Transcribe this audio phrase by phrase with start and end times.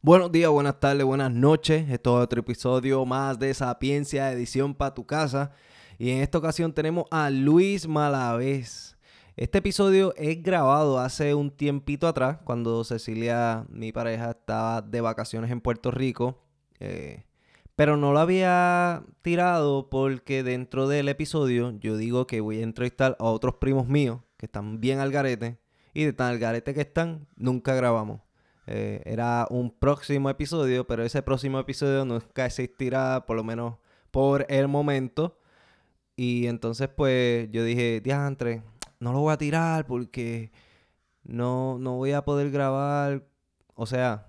[0.00, 1.90] Buenos días, buenas tardes, buenas noches.
[1.90, 5.50] Esto es otro episodio más de Sapiencia, edición para tu casa.
[5.98, 8.96] Y en esta ocasión tenemos a Luis Malavés.
[9.36, 15.50] Este episodio es grabado hace un tiempito atrás, cuando Cecilia, mi pareja, estaba de vacaciones
[15.50, 16.44] en Puerto Rico.
[16.78, 17.24] Eh,
[17.74, 23.16] pero no lo había tirado porque dentro del episodio yo digo que voy a entrevistar
[23.18, 25.58] a otros primos míos que están bien al garete.
[25.92, 28.27] Y de tan al garete que están, nunca grabamos.
[28.70, 33.76] Eh, era un próximo episodio, pero ese próximo episodio nunca existirá, por lo menos
[34.10, 35.38] por el momento.
[36.16, 38.62] Y entonces, pues, yo dije, diantre,
[39.00, 40.52] no lo voy a tirar porque
[41.24, 43.26] no, no voy a poder grabar.
[43.74, 44.28] O sea,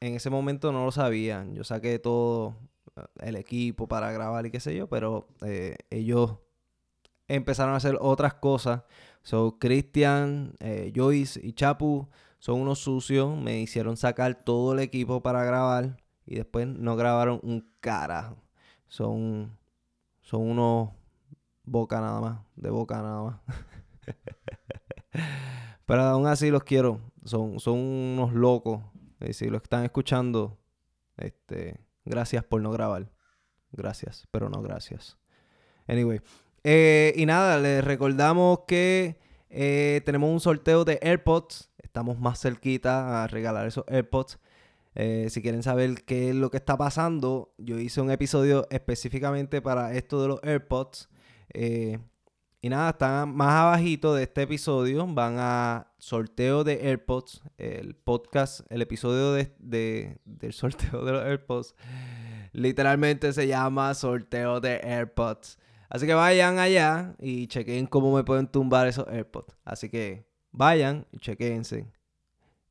[0.00, 1.54] en ese momento no lo sabían.
[1.54, 2.56] Yo saqué todo
[2.96, 6.38] eh, el equipo para grabar y qué sé yo, pero eh, ellos
[7.28, 8.84] empezaron a hacer otras cosas.
[9.22, 10.54] So, Cristian,
[10.94, 12.08] Joyce y Chapu
[12.44, 17.40] son unos sucios, me hicieron sacar todo el equipo para grabar y después no grabaron
[17.42, 18.36] un carajo.
[18.86, 19.56] Son,
[20.20, 20.90] son unos
[21.62, 23.40] boca nada más, de boca nada más.
[25.86, 28.82] Pero aún así los quiero, son, son unos locos.
[29.26, 30.58] Y si lo están escuchando,
[31.16, 33.10] este, gracias por no grabar.
[33.72, 35.16] Gracias, pero no gracias.
[35.88, 36.20] Anyway,
[36.62, 43.22] eh, y nada, les recordamos que eh, tenemos un sorteo de AirPods estamos más cerquita
[43.22, 44.40] a regalar esos AirPods.
[44.96, 49.62] Eh, si quieren saber qué es lo que está pasando, yo hice un episodio específicamente
[49.62, 51.08] para esto de los AirPods.
[51.52, 52.00] Eh,
[52.60, 55.06] y nada, están más abajito de este episodio.
[55.06, 57.42] Van a sorteo de AirPods.
[57.58, 61.76] El podcast, el episodio de, del sorteo de los AirPods.
[62.50, 65.60] Literalmente se llama sorteo de AirPods.
[65.88, 69.56] Así que vayan allá y chequen cómo me pueden tumbar esos AirPods.
[69.64, 71.86] Así que vayan y chequense.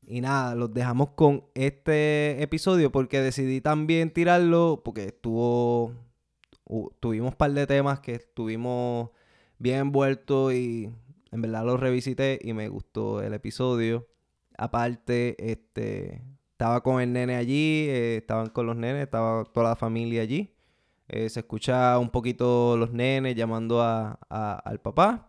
[0.05, 5.93] Y nada, los dejamos con este episodio porque decidí también tirarlo porque estuvo.
[6.99, 9.11] tuvimos un par de temas que estuvimos
[9.59, 10.89] bien envueltos y
[11.31, 14.07] en verdad los revisité y me gustó el episodio.
[14.57, 16.23] Aparte, este.
[16.51, 20.53] Estaba con el nene allí, eh, estaban con los nenes, estaba toda la familia allí.
[21.09, 25.27] Eh, se escucha un poquito los nenes llamando a, al papá.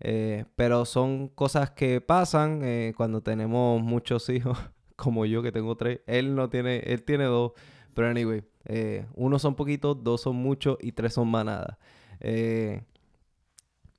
[0.00, 4.58] Eh, pero son cosas que pasan eh, cuando tenemos muchos hijos,
[4.96, 6.00] como yo que tengo tres.
[6.06, 7.52] Él no tiene, él tiene dos.
[7.94, 11.76] Pero anyway, eh, uno son poquitos, dos son muchos y tres son manadas.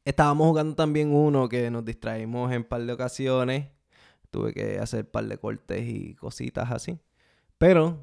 [0.06, 3.68] estábamos jugando también uno que nos distraímos en un par de ocasiones.
[4.32, 7.00] Tuve que hacer un par de cortes y cositas así.
[7.58, 8.00] Pero,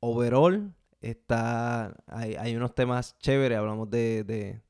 [0.00, 3.58] overall, está, hay, hay, unos temas chéveres.
[3.58, 4.63] Hablamos de de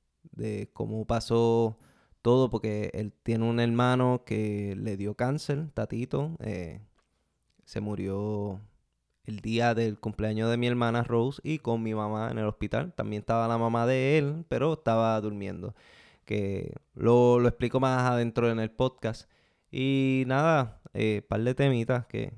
[0.72, 1.77] cómo pasó
[2.25, 6.37] todo, porque él tiene un hermano que le dio cáncer, Tatito.
[6.41, 6.81] Eh,
[7.67, 8.61] se murió
[9.25, 12.94] el día del cumpleaños de mi hermana Rose y con mi mamá en el hospital.
[12.94, 15.75] También estaba la mamá de él, pero estaba durmiendo.
[16.25, 19.28] Que lo, lo explico más adentro en el podcast.
[19.71, 22.33] Y nada, eh, par de temitas que,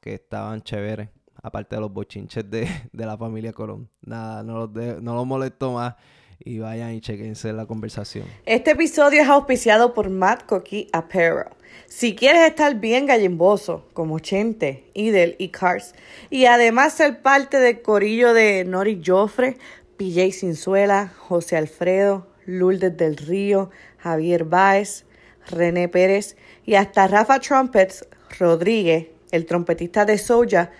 [0.00, 1.10] que estaban chéveres.
[1.42, 3.90] Aparte de los bochinches de, de la familia Colón.
[4.00, 5.96] Nada, no los, no los molesto más
[6.44, 8.26] y vayan y chequense la conversación.
[8.46, 11.46] Este episodio es auspiciado por Matt Coqui Apparel.
[11.86, 15.94] Si quieres estar bien gallimboso, como Chente, Idel y Cars,
[16.30, 19.56] y además ser parte del corillo de Nori Joffre,
[19.96, 25.04] PJ Cinzuela, José Alfredo, Lourdes del Río, Javier Báez,
[25.50, 28.06] René Pérez y hasta Rafa Trumpets
[28.38, 30.70] Rodríguez, el trompetista de Soja,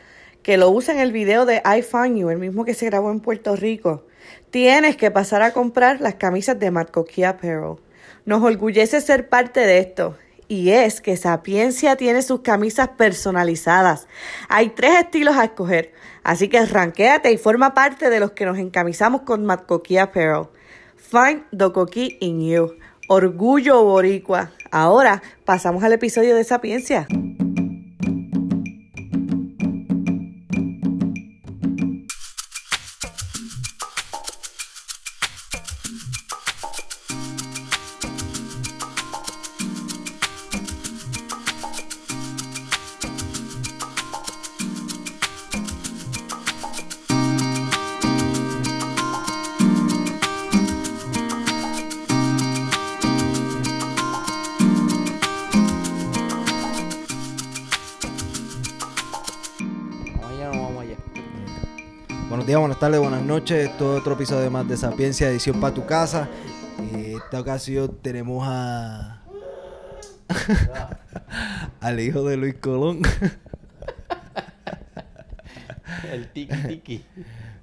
[0.42, 3.10] que lo usa en el video de I Find You, el mismo que se grabó
[3.10, 4.07] en Puerto Rico
[4.50, 7.76] tienes que pasar a comprar las camisas de Marcoquí Apparel.
[8.24, 10.16] Nos orgullece ser parte de esto.
[10.48, 14.08] Y es que Sapiencia tiene sus camisas personalizadas.
[14.48, 15.92] Hay tres estilos a escoger.
[16.22, 20.46] Así que ranquéate y forma parte de los que nos encamisamos con Marcoquí Apparel.
[20.96, 22.76] Find the cookie in you.
[23.08, 24.50] Orgullo boricua.
[24.70, 27.06] Ahora pasamos al episodio de Sapiencia.
[63.38, 63.70] Noches.
[63.78, 66.28] Todo otro episodio más de Sapiencia, edición para tu casa.
[66.92, 69.22] Y esta ocasión tenemos a.
[71.80, 73.02] al hijo de Luis Colón.
[76.12, 77.04] El tiki tiki.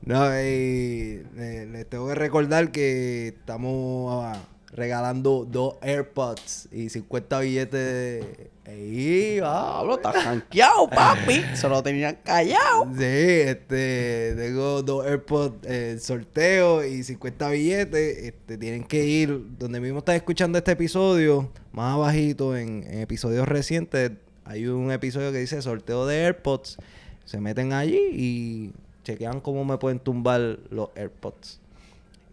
[0.04, 4.40] No, y eh, les tengo que recordar que estamos ah,
[4.72, 8.52] regalando dos AirPods y 50 billetes de...
[8.66, 9.76] Ey, va.
[9.76, 11.44] Pablo, está janqueado, papi.
[11.54, 12.86] Se lo tenían callado.
[12.98, 18.18] Sí, este, tengo dos AirPods en sorteo y 50 billetes.
[18.18, 23.48] Este, tienen que ir donde mismo están escuchando este episodio, más abajito en, en episodios
[23.48, 24.14] recientes.
[24.46, 26.78] Hay un episodio que dice sorteo de AirPods.
[27.26, 28.74] Se meten allí y
[29.04, 31.60] chequean cómo me pueden tumbar los AirPods.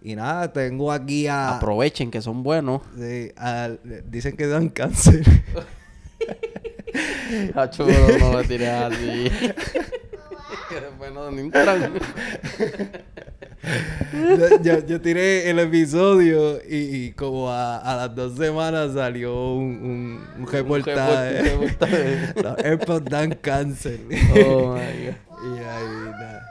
[0.03, 1.57] Y nada, tengo aquí a...
[1.57, 2.83] Aprovechen que son buenos.
[2.99, 3.33] sí,
[4.11, 5.25] dicen que dan cáncer.
[7.55, 9.31] Hacho, no, no lo tires así.
[10.69, 11.93] que después no entran.
[14.13, 19.55] yo, yo- yo tiré el episodio y, y como a, a las dos semanas salió
[19.55, 21.41] un, un, un reportaje.
[21.41, 22.33] Un reportaje.
[22.43, 24.01] Los AirPods dan cáncer.
[24.45, 25.15] Oh my god.
[25.45, 26.47] y ahí, nada.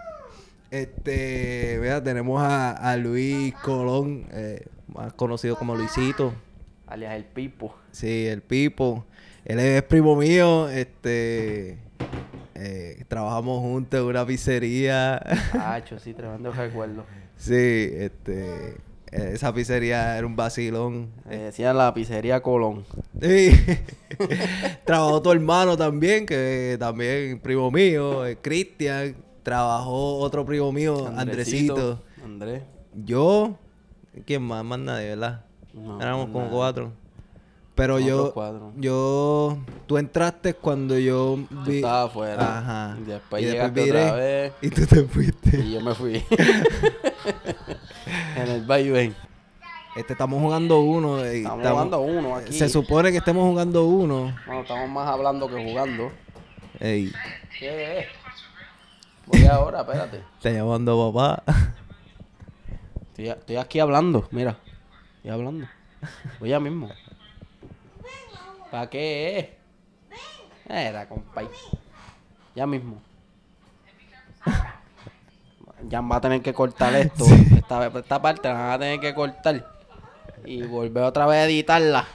[0.71, 6.33] Este, mira, tenemos a, a Luis Colón, eh, más conocido como Luisito.
[6.87, 7.75] Alias el Pipo.
[7.91, 9.05] Sí, el Pipo.
[9.45, 10.69] Él es primo mío.
[10.69, 11.77] Este,
[12.55, 15.17] eh, trabajamos juntos en una pizzería.
[15.59, 17.03] Hacho, sí, tremendo recuerdo.
[17.37, 18.75] Sí, este.
[19.11, 21.09] eh, Esa pizzería era un vacilón.
[21.29, 22.85] Eh, decían la pizzería Colón.
[23.21, 23.51] Sí.
[24.85, 29.15] Trabajó tu hermano también, que también primo mío, eh, Cristian.
[29.43, 32.03] Trabajó otro primo mío, Andresito.
[32.23, 32.61] Andrés.
[32.93, 33.57] Yo.
[34.25, 34.63] ¿Quién más?
[34.63, 35.45] Más nadie, ¿verdad?
[35.73, 36.51] No, Éramos como nadie.
[36.51, 36.93] cuatro.
[37.75, 38.33] Pero yo.
[38.77, 39.57] Yo.
[39.87, 41.77] Tú entraste cuando yo vi.
[41.77, 42.57] estabas afuera.
[42.57, 42.97] Ajá.
[42.99, 44.53] Y después Y llegaste viré, otra vez.
[44.61, 45.57] Y tú te fuiste.
[45.59, 46.23] Y yo me fui.
[48.35, 49.15] en el vaivén.
[49.95, 51.25] Este, estamos jugando uno.
[51.25, 52.53] y Estamos jugando uno aquí.
[52.53, 54.33] Se supone que estemos jugando uno.
[54.45, 56.11] Bueno, estamos más hablando que jugando.
[56.79, 57.11] Ey,
[57.59, 58.05] ¿Qué es?
[59.27, 60.23] Voy ahora, espérate.
[60.41, 61.43] te llamando papá.
[63.09, 64.57] Estoy, estoy aquí hablando, mira.
[65.17, 65.67] Estoy hablando.
[66.39, 66.89] Voy ya mismo.
[68.71, 69.57] ¿Para qué?
[70.67, 71.47] Era, compay.
[72.55, 73.01] Ya mismo.
[75.89, 77.25] Ya va a tener que cortar esto.
[77.25, 79.65] Esta, esta parte la van a tener que cortar.
[80.45, 82.07] Y volver otra vez a editarla.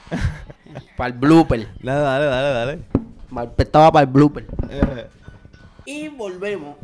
[0.95, 1.67] para el blooper.
[1.81, 2.79] Dale, dale, dale, dale.
[3.29, 4.47] Mal- Estaba para el blooper.
[4.69, 5.07] Eh,
[5.85, 6.77] Y volvemos.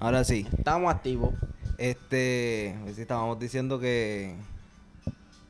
[0.00, 0.46] Ahora sí.
[0.56, 1.34] Estamos activos.
[1.78, 4.34] Este, sí, estábamos diciendo que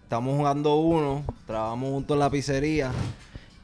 [0.02, 2.90] estamos jugando uno, trabajamos juntos en la pizzería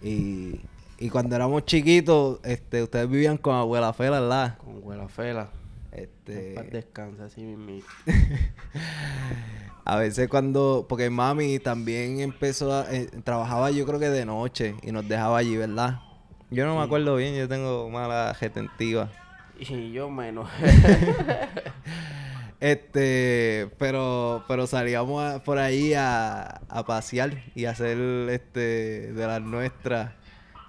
[0.04, 0.60] y,
[0.98, 4.58] y cuando éramos chiquitos, este, ustedes vivían con abuela Fela, ¿verdad?
[4.58, 5.48] Con Huela Fela.
[5.92, 7.88] Este, Paz descansa, así mismo.
[9.84, 14.74] a veces cuando, porque mami también empezó a, eh, trabajaba yo creo que de noche
[14.82, 16.00] y nos dejaba allí, ¿verdad?
[16.50, 19.10] Yo no me acuerdo bien, yo tengo mala retentiva.
[19.58, 20.48] Y yo menos.
[22.60, 27.98] Este, pero, pero salíamos a- por ahí a, a pasear y a hacer
[28.30, 30.12] este de las nuestras.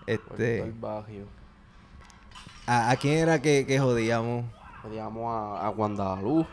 [0.08, 1.26] Este, el barrio.
[2.68, 4.46] ¿a, a quién era que, que jodíamos?
[4.84, 6.46] Odiamos a, a Guandaluz.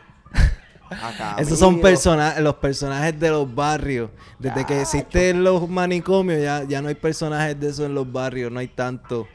[0.90, 4.10] A Esos son personajes, los personajes de los barrios.
[4.38, 8.52] Desde que existen los manicomios, ya, ya no hay personajes de eso en los barrios,
[8.52, 9.26] no hay tanto.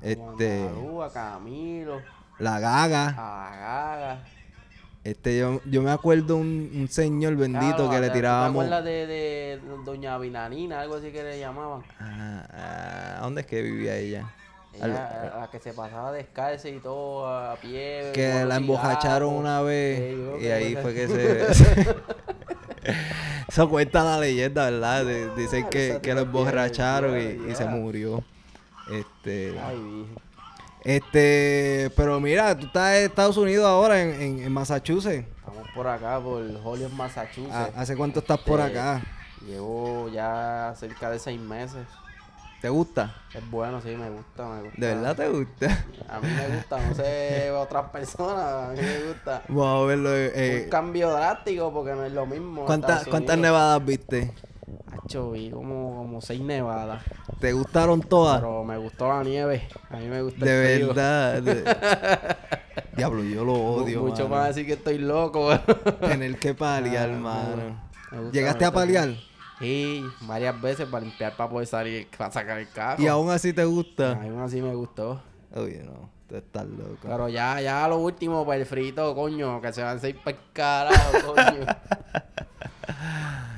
[0.00, 2.00] Este, Guandaluz, a Camilo.
[2.38, 3.08] la gaga.
[3.08, 4.24] A la Gaga.
[5.04, 8.68] Este, yo, yo me acuerdo un, un señor bendito Claro, que le ¿te- tirábamos.
[8.68, 10.80] ¿Te de, de Doña Vinanina?
[10.80, 11.82] Algo así que le llamaban.
[12.00, 14.32] Ah, ah, ¿A dónde es que vivía ella?
[14.80, 18.10] Al- Ella, la que se pasaba descalza y todo a pie.
[18.14, 19.32] que la cigarros.
[19.32, 21.46] una vez y ahí fue que se...
[23.48, 25.04] Eso cuenta la leyenda, ¿verdad?
[25.04, 27.16] De- dicen que, que lo emborracharon
[27.50, 28.24] y, se murió.
[28.90, 29.54] Este...
[29.62, 30.06] Ay.
[30.84, 31.90] Este...
[31.96, 35.26] Pero mira, tú estás en Estados Unidos ahora, en, en- en Massachusetts.
[35.38, 37.52] Estamos por acá, por Holyoke, Massachusetts.
[37.54, 39.02] ¿Ha- ¿Hace cuánto estás por Este, acá?
[39.46, 41.86] Llevo ya cerca de seis meses.
[42.60, 43.14] ¿Te gusta?
[43.34, 44.76] Es bueno, sí, me gusta, me gusta.
[44.80, 45.84] ¿De verdad te gusta?
[46.08, 49.42] A mí me gusta, no sé otras personas, a mí me gusta.
[49.48, 50.10] Vamos a verlo.
[50.14, 52.64] eh, Un cambio drástico porque no es lo mismo.
[52.64, 54.32] ¿cuántas, Estados ¿Cuántas nevadas viste?
[54.90, 57.02] Hacho, vi como, como seis nevadas.
[57.40, 58.38] ¿Te gustaron todas?
[58.40, 59.66] Pero me gustó la nieve.
[59.90, 60.44] A mí me gusta.
[60.44, 61.42] De el verdad.
[61.42, 62.36] de-
[62.96, 64.02] Diablo, yo lo odio.
[64.02, 64.36] Mucho mano.
[64.36, 65.50] más decir que estoy loco.
[66.00, 68.30] Tener que paliar, Ah, mano.
[68.32, 69.10] ¿Llegaste a paliar?
[69.58, 73.02] Sí, varias veces para limpiar, para poder salir, para sacar el carro.
[73.02, 74.12] ¿Y aún así te gusta?
[74.12, 75.20] Aún así me gustó.
[75.54, 76.10] Oye, no.
[76.28, 76.96] Tú estás loco.
[77.02, 80.36] Pero ya, ya lo último, para el frito, coño, que se van a seis para
[80.36, 81.66] el carajo, coño.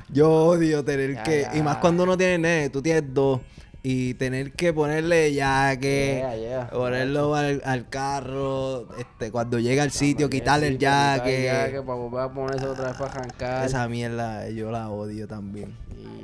[0.09, 1.41] Yo odio tener Ya, que...
[1.41, 1.55] ya.
[1.57, 2.69] Y más cuando uno tiene nene.
[2.69, 3.41] Tú tienes dos.
[3.83, 6.69] y tener que ponerle ya que Yeah, yeah.
[6.69, 11.81] ponerlo al, al carro, este, cuando llega al sitio, También quitarle el jaque.
[11.85, 13.65] para volver a ponerse otra vez para arrancar.
[13.65, 15.73] Esa mierda yo la odio también.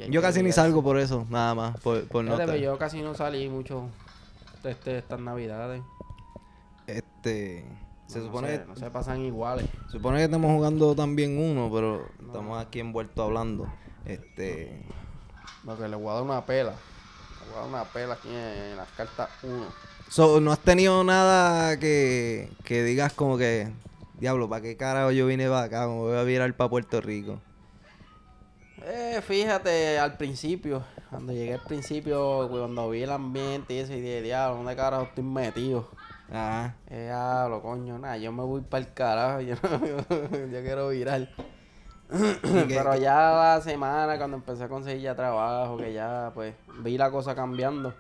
[0.09, 3.15] Yo casi ni salgo por eso, nada más, por, por no estar- yo casi no
[3.15, 3.87] salí mucho
[4.65, 5.81] este, estas navidades.
[6.87, 7.63] Este,
[8.13, 9.67] se No, supone, No se, no se pasan iguales.
[9.87, 13.67] se supone que estamos jugando también uno, pero estamos aquí envueltos hablando.
[14.05, 14.81] Este,
[15.63, 16.71] Lo que le voy a dar una pela.
[16.71, 19.65] Le voy a dar una pela aquí en, en las cartas 1.
[20.09, 23.69] so, no has tenido nada que, que digas como que,
[24.19, 25.87] diablo, ¿para qué carajo yo vine para acá?
[25.87, 27.39] Me voy a virar para Puerto Rico.
[28.85, 34.01] Eh, fíjate, al principio, cuando llegué al principio, cuando vi el ambiente y eso, y
[34.01, 35.87] dije, diablo, ¿dónde carajo estoy metido?
[36.31, 36.75] Ajá.
[36.87, 41.27] Eh, diablo, coño, nada, yo me voy para el carajo, yo, no- yo quiero virar.
[42.67, 47.09] Pero ya la semana, cuando empecé a conseguir ya trabajo, que ya, pues, vi la
[47.11, 47.93] cosa cambiando,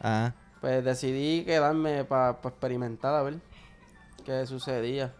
[0.00, 0.34] Ajá.
[0.60, 3.34] pues decidí quedarme para experimentar a ver
[4.24, 5.12] qué sucedía.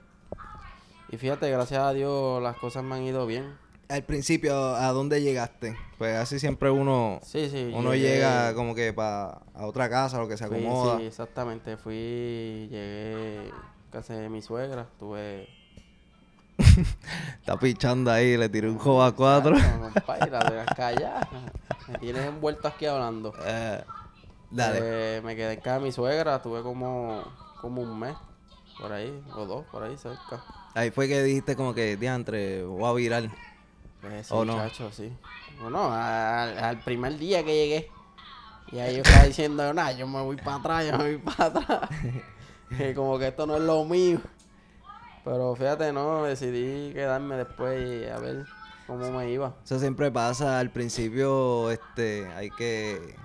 [1.11, 3.52] Y fíjate, gracias a Dios, las cosas me han ido bien.
[3.90, 5.76] Al principio, ¿a dónde llegaste?
[5.99, 7.73] Pues así siempre uno, Sí, sí.
[7.75, 10.99] uno llegué- llega como que para a otra casa, lo que se Fui, acomoda.
[10.99, 11.76] sí, exactamente.
[11.76, 13.50] Fui, llegué
[13.88, 14.87] a casa de mi suegra.
[14.99, 15.49] Tuve.
[17.40, 19.56] Está pichando ahí, le tiré un juego a cuatro.
[19.56, 21.28] Compadre, callar.
[21.88, 23.35] Me tienes envuelto aquí hablando.
[23.44, 23.82] Eh,
[24.52, 24.78] dale.
[24.82, 26.40] Eh, me quedé en casa de mi suegra.
[26.40, 27.25] Tuve como,
[27.61, 28.14] como un mes.
[28.78, 30.42] Por ahí, o dos, por ahí cerca.
[30.75, 33.50] Ahí fue que dijiste como que, diantre, voy a virar.
[34.00, 34.59] Pues sí, ¿O no?
[34.92, 35.12] sí.
[35.61, 37.90] Bueno, al, al primer día que llegué.
[38.73, 41.45] Y ahí yo estaba diciendo, nah, yo me voy para atrás, yo me voy para
[41.47, 41.90] atrás.
[42.95, 44.21] como que esto no es lo mío.
[45.25, 48.47] Pero fíjate, no, decidí quedarme después y a ver
[48.87, 49.54] cómo me iba.
[49.64, 53.16] Eso siempre pasa al principio, este, hay que,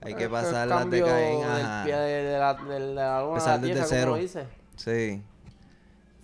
[0.00, 4.12] hay que pasar las de luna a Empezar desde cero.
[4.12, 4.46] como dice.
[4.76, 5.22] Sí.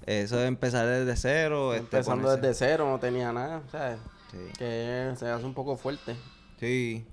[0.06, 3.98] Eso es empezar desde cero, este, Empezando ponerse- desde cero, no tenía nada, ¿sabes?
[4.30, 4.38] Sí.
[4.58, 6.14] Que se hace un poco fuerte.
[6.60, 7.04] Sí.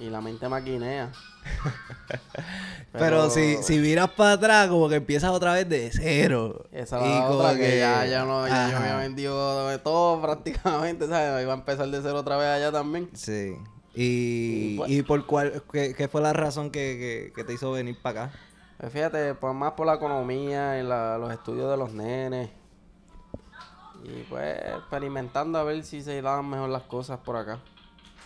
[0.00, 1.12] Y la mente maquinea.
[2.92, 6.64] Pero, si, si miras para atrás, como que empiezas otra vez de cero.
[6.72, 8.84] Esa Y la otra que, ya, ya no, ya yo Ajá.
[8.84, 11.42] había vendido de todo prácticamente, ¿sabes?
[11.42, 13.08] Iba a empezar de cero otra vez allá también.
[13.14, 13.54] Sí.
[13.94, 17.52] Y, Y pues- y por cuál, qué, qué fue la razón que, que, que te
[17.52, 18.38] hizo venir para acá?
[18.84, 22.50] Pues fíjate, pues más por la economía y la- los estudios de los nenes.
[24.04, 27.60] Y pues experimentando a ver si se daban mejor las cosas por acá.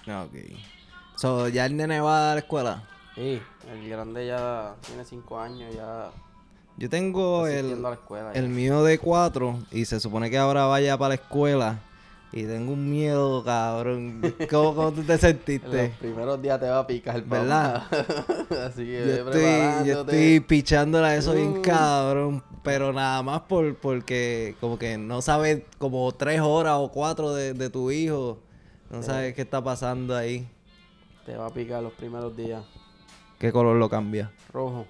[0.08, 0.34] Ok.
[1.14, 2.82] So, ¿ya el nene va a la escuela?
[3.14, 6.10] Sí, el grande ya tiene cinco años, ya
[6.76, 8.32] Yo tengo el, asistiendo a la escuela.
[8.34, 8.40] ya.
[8.40, 11.78] el mío de cuatro y se supone que ahora vaya para la escuela
[12.32, 14.20] y tengo un miedo, cabrón.
[14.50, 15.88] ¿Cómo, cómo tú te En sentiste?
[15.88, 17.84] los primeros días te va a picar, ¿Verdad?
[18.66, 21.62] Así que Yo estoy, yo estoy pichándola eso bien Mm.
[21.62, 27.32] cabrón, pero nada más por porque como que no sabes como tres horas o cuatro
[27.32, 28.38] de, de tu hijo,
[28.90, 30.46] no sabes qué está pasando ahí.
[31.24, 32.62] Te va a picar los primeros días.
[33.38, 34.30] ¿Qué color lo cambia?
[34.52, 34.86] Rojo.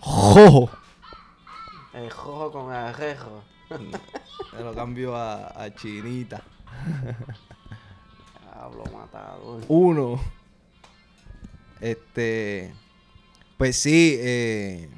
[0.00, 0.70] ¡Jojo!
[1.92, 3.42] El rojo con arejo.
[3.70, 6.42] Me lo cambio a, a chinita.
[8.52, 9.62] Hablo matador.
[9.68, 10.20] Uno.
[11.80, 12.74] Este.
[13.58, 14.88] Pues sí, eh.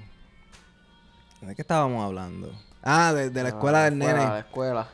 [1.40, 2.52] ¿De qué estábamos hablando?
[2.82, 4.30] Ah, de, de la escuela del escuela, nene.
[4.30, 4.88] La escuela.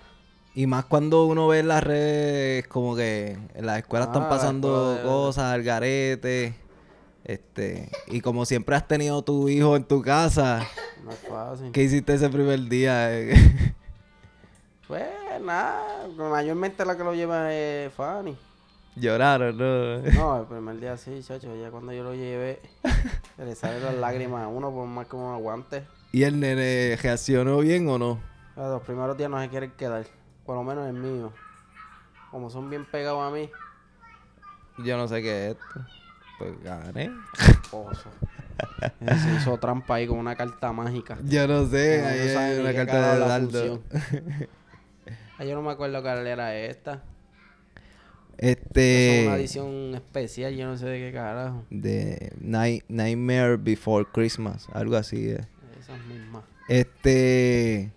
[0.55, 4.23] Y más cuando uno ve en las redes, como que en las escuelas Ah, están
[4.25, 6.55] la pasando escuela de- cosas, al garete.
[7.25, 7.89] Este.
[8.09, 10.67] Y como siempre has tenido tu hijo en tu casa,
[11.05, 11.71] No es fácil.
[11.73, 13.11] ¿qué hiciste ese primer día?
[14.89, 15.09] Pues
[15.41, 18.37] nada, mayormente la que lo lleva es Fanny.
[18.95, 19.99] Lloraron, ¿no?
[20.13, 22.61] No, el primer día sí, chacho, ya cuando yo lo llevé,
[23.37, 25.87] se le salen las lágrimas a uno por más que uno aguante.
[26.13, 28.21] ¿Y el nene reaccionó bien o no?
[28.55, 30.05] Los primeros días no se quieren quedar,
[30.45, 31.33] por lo menos el mío.
[32.31, 33.49] Como son bien pegados a mí,
[34.85, 35.87] Yo no sé qué es esto.
[36.43, 37.11] Pues gané.
[37.71, 38.11] oso.
[39.01, 41.17] Se hizo trampa ahí con una carta mágica.
[41.25, 43.83] Yo no sé, ahí no hay una carta de Dardo.
[45.39, 47.03] Ah, yo no me acuerdo cuál era esta.
[48.39, 49.21] Este.
[49.23, 51.65] Es una edición especial, yo no sé de qué carajo.
[51.71, 55.31] De Night- Nightmare Before Christmas, algo así.
[55.31, 55.41] eh.
[55.81, 56.45] Esas mismas.
[56.69, 57.91] Este.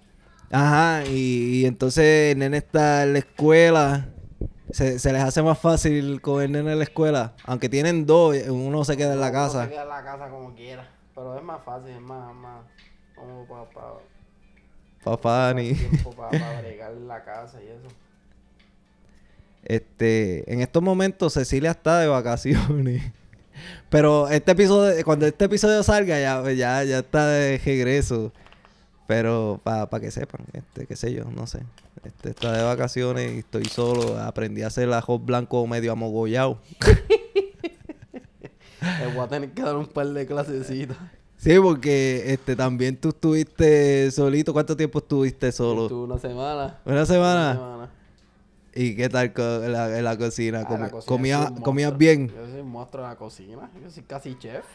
[0.52, 4.10] Ajá, y, y entonces el nene está en la escuela.
[4.76, 6.20] Se, se les hace más fácil
[6.52, 7.32] nene en la escuela.
[7.46, 9.64] Aunque tienen dos, uno se queda en la Uno casa.
[9.64, 10.86] Se queda en la casa como quiera.
[11.16, 12.60] Pero es más fácil, es más, más
[13.16, 13.94] como para pa,
[15.02, 15.74] Papá, pa- ni.
[15.76, 17.88] tiempo para bregar la casa y eso.
[19.64, 23.02] Este, en estos momentos Cecilia está de vacaciones.
[23.90, 28.34] Pero este episodio, cuando este episodio salga, ya, ya, ya está de regreso.
[29.08, 31.60] Pero para que sepan, este, qué sé yo, no sé.
[32.04, 34.20] Este, está de vacaciones y estoy solo.
[34.20, 36.60] Aprendí a hacer arroz blanco medio amogollado.
[38.82, 40.98] Le voy a tener que dar un par de clasecitas.
[41.38, 44.54] Sí, porque este también tú estuviste solito.
[44.54, 45.84] ¿Cuánto tiempo estuviste solo?
[45.84, 46.80] Estuve una semana.
[46.86, 47.52] ¿Una semana?
[47.52, 47.90] Una semana.
[48.74, 50.66] ¿Y qué tal en la, en la cocina?
[50.68, 52.28] Ah, la cocina ¿Comías bien?
[52.28, 53.70] Yo soy un monstruo de la cocina.
[53.82, 54.66] Yo soy casi chef.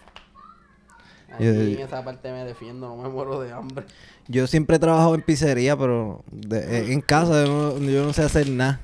[1.39, 3.85] Yo- Aquí en esa parte me defiendo, no me muero de hambre.
[4.29, 8.13] Yo siempre he trabajado en pizzería, pero de- eh, en casa yo no, yo no
[8.13, 8.81] sé hacer nada.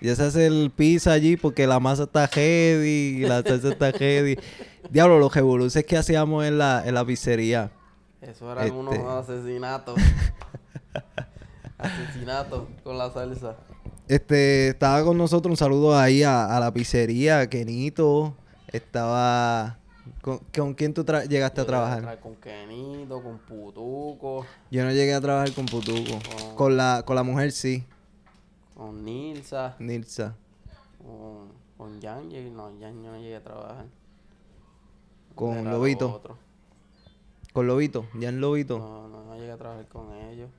[0.00, 4.36] Yo sé hacer pizza allí porque la masa está heavy, la salsa está heavy.
[4.90, 7.70] Diablo, los revoluces que hacíamos en la, en la pizzería.
[8.20, 8.76] Eso eran Este.
[8.78, 8.98] unos
[9.28, 9.94] asesinatos.
[11.78, 13.56] asesinatos con la salsa.
[14.08, 18.34] Este, estaba con nosotros, un saludo ahí a, a la pizzería, Kenito.
[18.68, 19.78] Estaba...
[20.20, 22.02] ¿Con, con quién tú llegaste a trabajar?
[22.02, 26.18] tra- Con Kenito, con Putuco, Yo no llegué a trabajar con Putuco.
[26.56, 27.84] Con la, con la mujer sí,
[28.74, 30.34] con Nilsa, Nilsa.
[30.98, 32.28] con, con Jan.
[32.54, 33.86] No, Jan yo no llegué a trabajar.
[35.34, 36.12] Con Era Lobito.
[36.12, 36.36] otro.
[37.52, 38.78] Con Lobito, Jan Lobito.
[38.78, 40.50] No, no, no llegué a trabajar con ellos.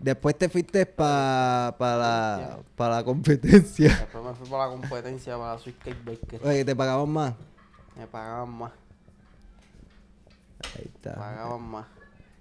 [0.00, 3.88] Después te fuiste para la, pa la competencia.
[4.00, 6.40] Después me fui para la competencia, para la Sweet Cake Baker.
[6.44, 7.34] Oye, te pagaban más.
[7.96, 8.72] Me pagaban más,
[10.76, 11.14] Ahí está.
[11.14, 11.86] pagaban más.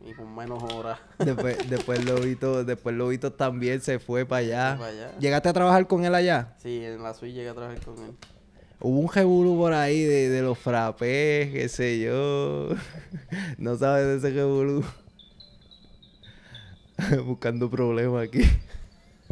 [0.04, 0.98] Y con menos horas.
[1.20, 4.76] Después, después Lobito, después Lobito también se fue para allá.
[4.80, 5.12] para allá.
[5.20, 6.56] ¿Llegaste a trabajar con él allá?
[6.58, 8.16] Sí, en la Sweet llegué a trabajar con él.
[8.80, 12.70] Hubo un jebulu por ahí de, de los frappés, qué sé yo.
[13.60, 14.84] no sabes de ese jebulu.
[17.26, 18.42] Buscando problemas aquí.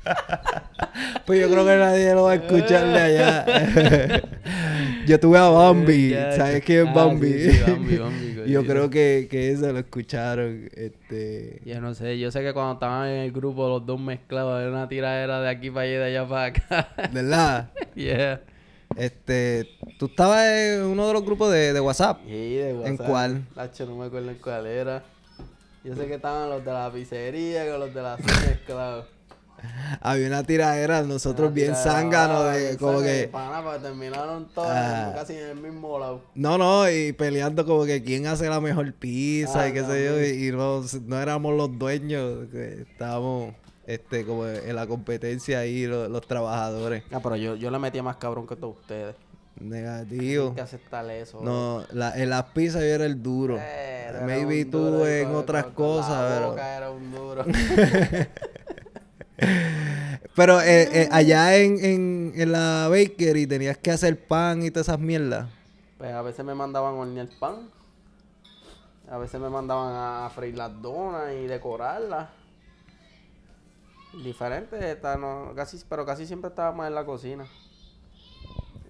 [1.25, 4.22] pues yo creo que nadie lo va a escuchar de allá.
[5.08, 6.10] yo tuve a Bambi.
[6.10, 7.34] Ya, ¿Sabes quién es ah, Bambi?
[7.34, 10.70] sí, sí, Bambi, Bambi, Y yo creo que, que eso lo escucharon.
[10.74, 11.62] Este.
[11.65, 14.71] Yo no sé, yo sé que cuando estaban en el grupo los dos mezclados, era
[14.71, 16.89] una tiradera de aquí para allá y de allá para acá.
[17.12, 17.71] ¿Verdad?
[17.95, 18.41] yeah.
[18.95, 19.69] Este.
[20.00, 22.21] Tú estabas en uno de los grupos de, de WhatsApp.
[22.26, 23.08] Y de ¿En WhatsApp.
[23.08, 23.43] cuál?
[23.56, 25.04] Nacho, no me acuerdo en cuál era.
[25.84, 29.06] Yo sé que estaban los de la pizzería con los de la mezclados.
[30.02, 33.30] Había una tiradera, nosotros Una bien zánganos ah, de como que.
[33.32, 35.12] pana, porque terminaron todos Ah.
[35.15, 36.22] casi en el mismo lado.
[36.36, 40.06] No, no, y peleando como que quién hace la mejor pizza Ah, y qué sé
[40.06, 43.54] yo, y, y no, no éramos los dueños, que estábamos
[43.88, 47.04] este como en la competencia ahí, los, los trabajadores.
[47.12, 49.15] Ah, pero yo, yo le metía más cabrón que todos ustedes.
[49.60, 50.56] Negativo.
[50.56, 51.41] Que aceptar eso.
[51.41, 53.58] No, la, en las pizzas yo era el duro.
[53.60, 56.50] Eh, Maybe tú duro en otras con- con la cosas, pero...
[56.52, 57.43] boca era un duro.
[60.36, 64.88] Pero eh, eh, allá en, en, en la bakery tenías que hacer pan y todas
[64.88, 65.49] esas mierdas.
[65.97, 67.69] Pues a veces me mandaban a hornear pan.
[69.10, 69.93] A veces me mandaban
[70.25, 72.30] a freír las donas y decorarlas.
[74.23, 77.45] Diferente, está, no, casi, pero casi siempre estaba más en la cocina.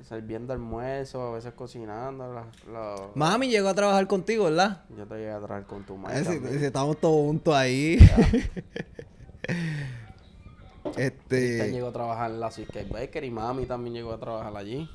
[0.07, 2.33] Sirviendo almuerzo, a veces cocinando.
[2.33, 4.83] la- la- Mami llegó a trabajar contigo, ¿verdad?
[4.97, 6.19] yo te llegué a traer con tu madre.
[6.19, 6.59] Eh, si- también.
[6.59, 7.99] si estamos todos juntos ahí.
[10.83, 11.71] Cristian este.
[11.71, 14.89] llegó a trabajar en la Sweet Cake Baker y mami también llegó a trabajar allí.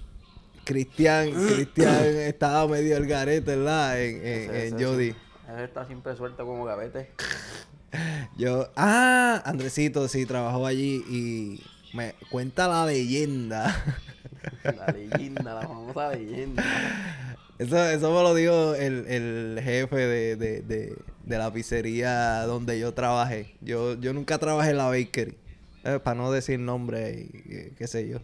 [0.65, 4.01] Cristian, Cristian estaba medio el garete, ¿verdad?
[4.01, 5.15] En, en, Ese- en ese- Jody.
[5.57, 7.11] Él está siempre suelto como gavete.
[8.37, 11.63] Yo, ah, Andresito sí trabajó allí y
[11.97, 13.75] me cuenta la leyenda.
[14.65, 16.63] La leyenda, la famosa leyenda.
[17.59, 22.79] Eso, eso me lo dijo el, el jefe de, de, de, de la pizzería donde
[22.79, 23.55] yo trabajé.
[23.63, 25.37] Yo, yo nunca trabajé en la bakery.
[25.85, 28.19] Eh, para no decir nombre y qué sé yo.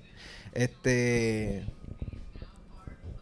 [0.55, 1.65] Este.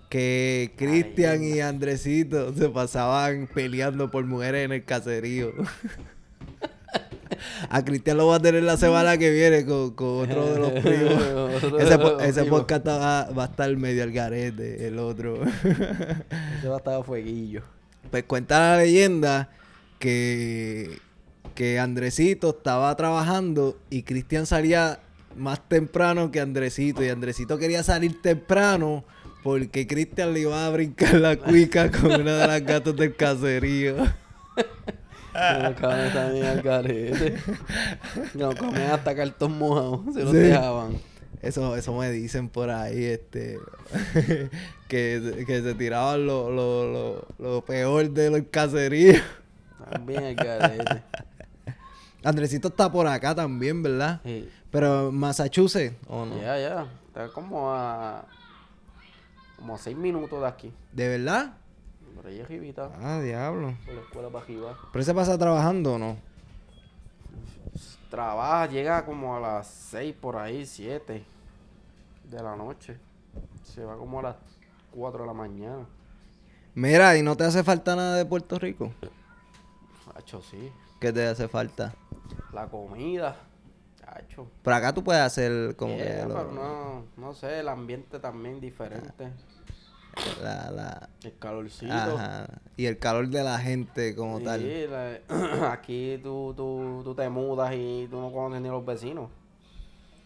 [0.09, 5.53] Que Cristian y Andresito se pasaban peleando por mujeres en el caserío.
[7.71, 10.71] A Cristian lo va a tener la semana que viene con, con otro de los
[10.83, 11.81] primos.
[11.81, 15.43] Ese, po- podcast va, va a estar medio al garete, el otro.
[15.45, 17.63] Ese va a estar a fueguillo.
[18.11, 19.51] pues cuenta la leyenda
[19.99, 20.99] que,
[21.59, 25.01] que Andresito estaba trabajando y Cristian salía
[25.37, 27.03] más temprano que Andresito.
[27.03, 29.03] Y Andresito quería salir temprano
[29.43, 33.97] porque Cristian le iba a brincar la cuica con una de las gatos del caserío.
[38.35, 40.05] No, comían hasta cartón mojado.
[40.15, 40.37] Se los Sí.
[40.39, 40.93] dejaban.
[41.43, 43.59] Eso, eso me dicen por ahí, este,
[44.89, 49.21] que, que se tiraban lo, lo, lo, lo peor de los caseríos.
[49.91, 51.03] También al garete.
[52.25, 54.21] Andresito está por acá también, ¿verdad?
[54.25, 54.49] Sí.
[54.71, 56.37] Pero Massachusetts, ¿o no?
[56.41, 56.87] Ya, ya.
[57.07, 58.25] Está como a.
[59.57, 60.73] Como a seis minutos de aquí.
[60.93, 61.55] ¿De verdad?
[62.15, 62.91] Por ahí arribita.
[63.01, 63.75] Ah, diablo.
[63.85, 64.79] Por la escuela para arriba.
[64.93, 66.17] ¿Pero se pasa trabajando o no?
[68.11, 71.25] Trabaja, llega como a las 6 por ahí, 7
[72.25, 72.97] de la noche.
[73.63, 74.37] Se va como a las
[74.93, 75.87] 4 de la mañana.
[76.75, 78.93] Mira, ¿y no te hace falta nada de Puerto Rico?
[80.15, 80.73] Hacho, sí.
[81.01, 81.95] ¿Qué te hace falta?
[82.53, 83.37] La comida.
[84.07, 84.51] Hacho.
[84.63, 88.19] Por acá tú puedes hacer como Yeah, que lo- pero no, no sé, el ambiente
[88.19, 89.31] también diferente.
[90.43, 91.93] la, la- El calorcito.
[91.95, 94.91] ajá, y el calor de la gente como Sí, tal.
[94.91, 99.31] la- aquí tú, tú, tú te mudas y tú no conoces ni los vecinos.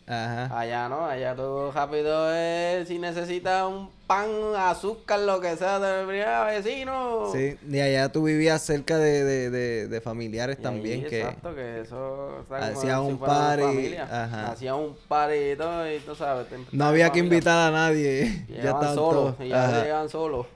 [0.06, 0.58] Ajá.
[0.58, 6.04] Allá no, allá tú rápido es, si necesitas un pan, azúcar, lo que sea, te
[6.04, 7.30] vecino.
[7.32, 11.20] Sí, y allá tú vivías cerca de, de, de, de familiares Y también ahí, que
[11.20, 14.02] Exacto, que eso como hacía si un party, familia.
[14.24, 14.50] ajá.
[14.52, 16.46] Hacía un party y todo, y tú sabes.
[16.72, 17.36] no había que familia.
[17.36, 18.44] invitar a nadie.
[18.48, 19.46] ya estaban solos, todos.
[19.46, 20.46] y ya llegaban solos.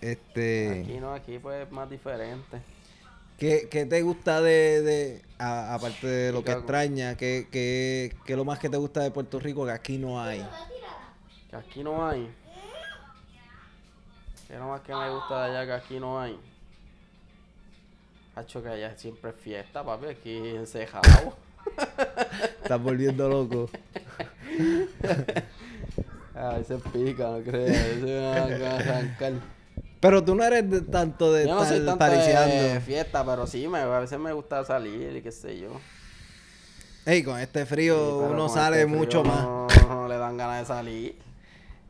[0.00, 2.58] Este, Aquí no, aquí pues es más diferente.
[3.40, 8.32] ¿Qué, qué te gusta de, de a- aparte de lo que extraña, qué, qué, qué
[8.34, 10.46] es lo más que te gusta de Puerto Rico que aquí no hay?
[11.50, 12.30] Que aquí no hay.
[14.46, 16.38] Que lo más que me gusta de allá que aquí no hay.
[18.36, 21.36] Hacho que allá siempre es fiesta, papi, aquí encejado.
[22.62, 23.68] Estás volviendo loco.
[26.34, 27.98] A veces pica, no crees.
[28.02, 29.32] Me van a arrancar.
[30.00, 33.68] Pero tú no eres de tanto de Yo no soy tanto de fiesta, pero sí,
[33.68, 35.68] me, a veces me gusta salir y qué sé yo.
[37.04, 39.42] Ey, con este frío Sí, uno sale este frío mucho más.
[39.42, 41.18] No, no le dan ganas de salir.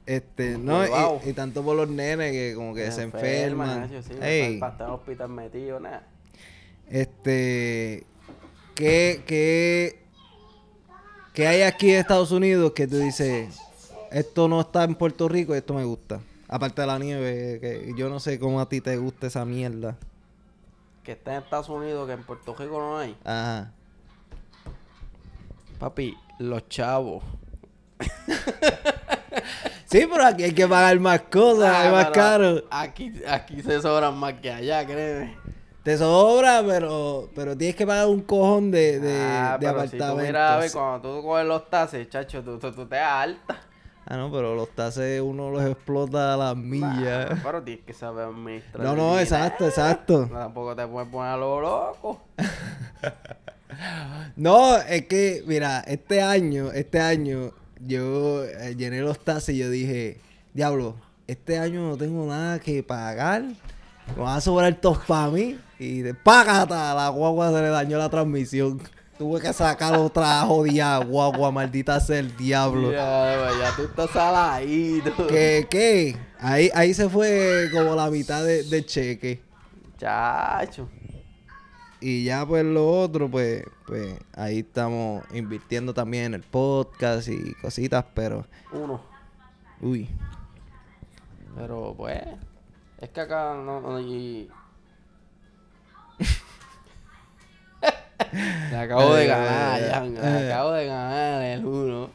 [0.07, 3.83] Este, no, y, y tanto por los nenes que como que se, enferman.
[3.83, 6.05] Nacho, sí, Ey, estar en el hospital metido, nada.
[6.89, 8.05] este,
[8.75, 10.01] ¿qué, qué,
[11.33, 13.57] qué hay aquí en Estados Unidos que tú dices,
[14.11, 16.21] esto no está en Puerto Rico y esto me gusta?
[16.53, 19.97] Aparte de la nieve, que yo no sé cómo a ti te gusta esa mierda.
[21.05, 23.17] Que está en Estados Unidos, que en Puerto Rico no hay.
[23.25, 23.73] Ajá.
[25.79, 27.23] Papi, los chavos.
[29.87, 32.63] Sí, pero aquí hay que pagar más cosas, Ah, es más pero caro.
[32.71, 35.37] Aquí, aquí se sobran más que allá, créeme.
[35.83, 39.97] Te sobra, pero, pero tienes que pagar un cojón de, de, ah, de pero si
[39.99, 40.27] tú apartamentos.
[40.29, 43.61] miras, a ver, cuando tú coges los tases, chacho, tú, tú, tú te das alta.
[44.07, 47.31] Ah, no, pero los tases uno los explota a las millas.
[47.31, 48.85] Nah, pero tienes que saber administrar.
[48.85, 50.27] no, no, exacto, exacto.
[50.27, 52.23] Tampoco te puedes poner a lo loco.
[54.37, 59.71] No, es que, mira, este año, este año, yo eh, llené los tases y yo
[59.71, 60.21] dije,
[60.55, 63.43] diablo, este año no tengo nada que pagar.
[63.43, 65.59] Me van a sobrar todos para mí.
[65.79, 68.81] Y de págata, la guagua se le dañó la transmisión.
[69.21, 72.91] Tuve que sacar otra jodida guagua, maldita sea el diablo.
[72.91, 75.27] Ya, ya tú estás saladito.
[75.27, 76.17] ¿Qué, qué?
[76.39, 79.43] Ahí, ahí se fue como la mitad de, de cheque.
[79.99, 80.89] Chacho.
[82.01, 87.53] Y ya pues lo otro, pues, pues ahí estamos invirtiendo también en el podcast y
[87.61, 89.03] cositas, pero, Uno.
[89.83, 90.09] uy,
[91.57, 92.23] Pero pues,
[92.97, 94.49] es que acá no, no y...
[98.71, 100.11] Me acabo de ganar, ya, ay.
[100.11, 102.11] me acabo de ganar el uno.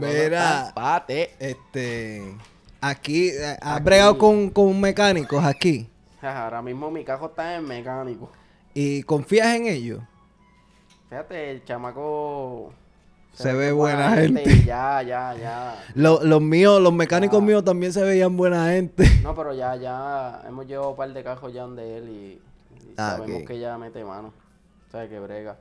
[0.00, 0.66] Mira.
[0.68, 1.30] empate.
[1.38, 2.34] este,
[2.80, 3.84] aquí, eh, ¿has Aquí.
[3.84, 5.88] bregado con, con mecánicos aquí?
[6.22, 8.30] Ahora mismo mi cajo está en mecánico.
[8.74, 10.00] ¿Y confías en ellos?
[11.08, 12.72] Fíjate, el chamaco...
[13.32, 14.64] Se ve buena gente.
[14.64, 15.82] Ya, ya, ya.
[15.94, 19.08] Lo- los míos, los mecánicos míos también se veían buena gente.
[19.22, 22.14] No, pero ya, ya hemos llevado un par de cajos ya donde él y,
[22.86, 24.32] y Ah, sabemos que ya mete mano.
[24.90, 25.56] O sea, que brega.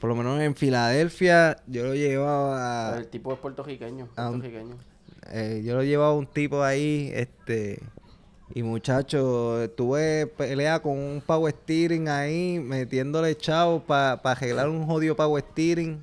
[0.00, 2.96] Por lo menos en Filadelfia, yo lo llevaba...
[2.98, 4.74] El tipo es puertorriqueño, Ah, un- puertorriqueño.
[5.30, 7.80] Eh, yo lo llevaba a un tipo ahí, este,
[8.54, 15.16] y muchacho, tuve pelea con un power steering ahí, metiéndole chavos para arreglar un jodido
[15.16, 16.02] power steering.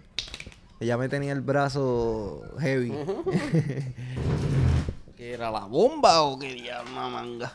[0.80, 2.92] Ella me tenía el brazo heavy.
[5.18, 7.54] ¿Que era la bomba o quería una manga?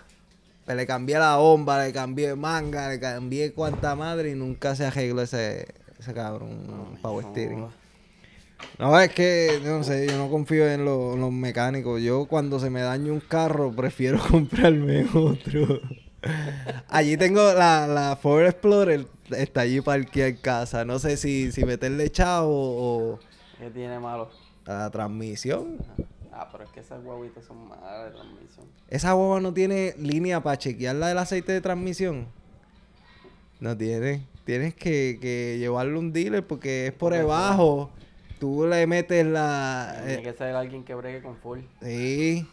[0.67, 4.85] Pues le cambié la bomba, le cambié manga, le cambié cuanta madre y nunca se
[4.85, 7.67] arregló ese, ese cabrón power steering.
[8.79, 12.03] No, es que, no sé, yo no confío en, lo- en los mecánicos.
[12.03, 15.81] Yo cuando se me daña un carro, prefiero comprarme otro.
[16.89, 20.85] Allí tengo la, la Ford Explorer, está allí parqueada en casa.
[20.85, 23.19] No sé si, si meterle chavo o
[23.59, 24.31] ¿Qué tiene malo?
[24.67, 25.77] la transmisión.
[26.39, 28.67] Ah, pero es que esas guaguitas son malas de transmisión.
[28.89, 32.27] Esa guagua no tiene línea para chequearla del aceite de transmisión.
[33.59, 34.27] No tiene.
[34.45, 37.91] Tienes que, que llevarlo a un dealer porque es por debajo.
[38.39, 40.03] Tú le metes la...
[40.05, 41.61] Tiene eh, que ser alguien que bregue con full.
[41.81, 42.47] Sí.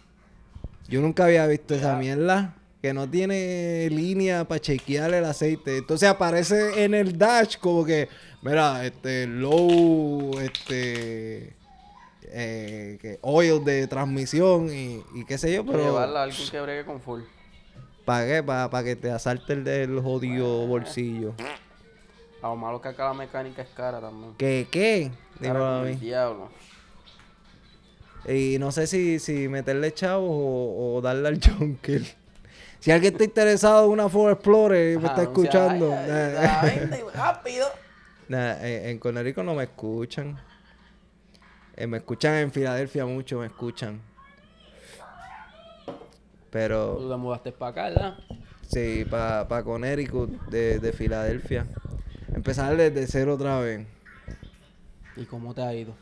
[0.88, 2.56] Yo nunca había visto esa mierda.
[2.82, 5.78] Que no tiene línea para chequear el aceite.
[5.78, 8.08] Entonces aparece en el dash como que,
[8.42, 11.54] mira, este, low, este,
[12.34, 16.60] eh, que oil de transmisión y, y qué sé yo, Pero llevarla a alguien que
[16.62, 17.22] bregue con full.
[18.06, 18.44] ¿Para qué?
[18.44, 21.34] Para que te asalte el del jodido bolsillo.
[22.42, 24.34] A lo malo que acá la mecánica es cara también.
[24.38, 24.68] ¿Qué?
[24.70, 25.12] ¿Qué?
[25.40, 25.96] Dímelo a mí.
[25.96, 26.50] diablo.
[28.28, 32.02] Y no sé si, si meterle chavos o, o darle al Junker.
[32.80, 37.68] Si alguien está interesado en una Ford Explorer y me está escuchando, eh, rápido.
[38.28, 40.38] nah, en, en Conérico no me escuchan.
[41.76, 44.00] Eh, me escuchan en Filadelfia mucho, me escuchan.
[45.86, 45.94] Tú
[46.52, 48.18] Pero te mudaste para acá, ¿verdad?
[48.68, 51.66] sí, para pa Connecticut de, de Filadelfia.
[52.34, 53.86] Empezar desde cero otra vez.
[55.16, 55.96] ¿Y cómo te ha ido?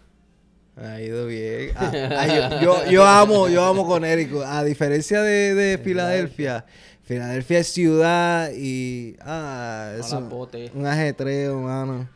[0.76, 1.72] Ha ido bien.
[1.76, 4.44] Ah, ah, yo, yo, yo amo, yo amo Connecticut.
[4.44, 6.66] A diferencia de, de Filadelfia,
[7.04, 10.72] Filadelfia es ciudad y ah, las botes.
[10.74, 12.10] un ajetreo, mano.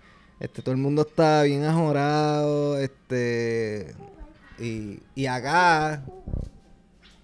[0.46, 3.96] Este, todo el mundo está bien ajorado, este,
[4.60, 6.04] y, y acá,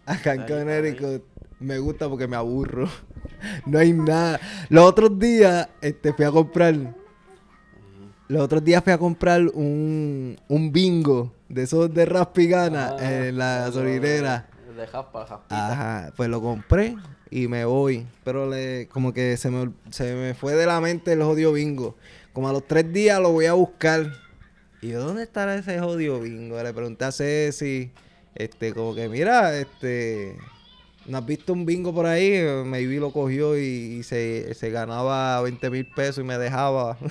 [0.08, 1.22] acá en Connecticut,
[1.60, 2.90] me gusta porque me aburro.
[3.66, 4.40] No hay nada.
[4.70, 6.76] Los otros días, este, fui a comprar,
[8.28, 13.38] los otros días fui a comprar un, un bingo de esos de raspigana Ah, en
[13.38, 14.48] la gasolinera.
[14.78, 15.72] De jaspa, jaspita.
[15.72, 16.96] Ajá, pues lo compré
[17.32, 18.06] y me voy.
[18.24, 21.96] Pero le, como que se me, se me fue de la mente el jodido bingo.
[22.34, 24.14] Como a los tres días lo voy a buscar.
[24.82, 26.62] Y yo, ¿dónde estará ese jodido bingo?
[26.62, 27.92] Le pregunté a Ceci,
[28.36, 30.38] este, como que, mira, este,
[31.06, 32.42] ¿no has visto un bingo por ahí?
[32.66, 33.62] Maybe lo cogió y,
[34.00, 36.98] y se, se ganaba 20 mil pesos y me dejaba.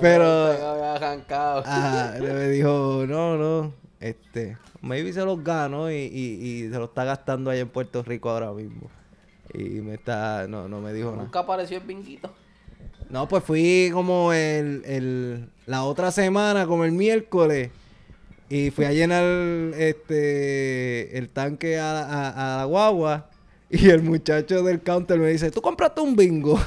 [0.00, 0.52] Pero-.
[1.64, 6.86] Ajá, me dijo, no, no, este, maybe se los ganó y, y, y se lo
[6.86, 8.90] está gastando allá en Puerto Rico ahora mismo.
[9.54, 11.22] Y me está, no, no me dijo nada.
[11.24, 12.30] Nunca apareció el binguito.
[13.10, 17.70] No, pues fui como el, el, la otra semana, como el miércoles,
[18.50, 19.24] y fui a llenar
[19.78, 23.30] este, el tanque a, a- a la guagua,
[23.70, 26.58] y el muchacho del counter me dice, ¿tú compraste un bingo?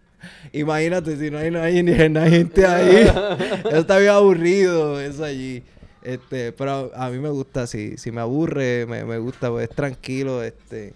[0.52, 2.96] Imagínate si no hay, no hay ni gente ahí.
[3.68, 5.62] eso está bien aburrido, eso allí.
[6.02, 9.68] Este, pero a, a mí me gusta, si, si me aburre, me, me gusta, pues
[9.68, 10.94] es tranquilo, este.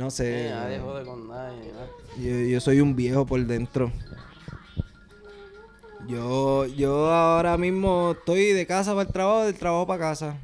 [0.00, 0.46] No sé.
[0.46, 1.74] Eh, nadie jode con nadie.
[1.74, 2.22] ¿no?
[2.22, 3.92] Yo, yo soy un viejo por dentro.
[6.08, 10.38] Yo, yo ahora mismo estoy de casa para el trabajo, del trabajo para casa.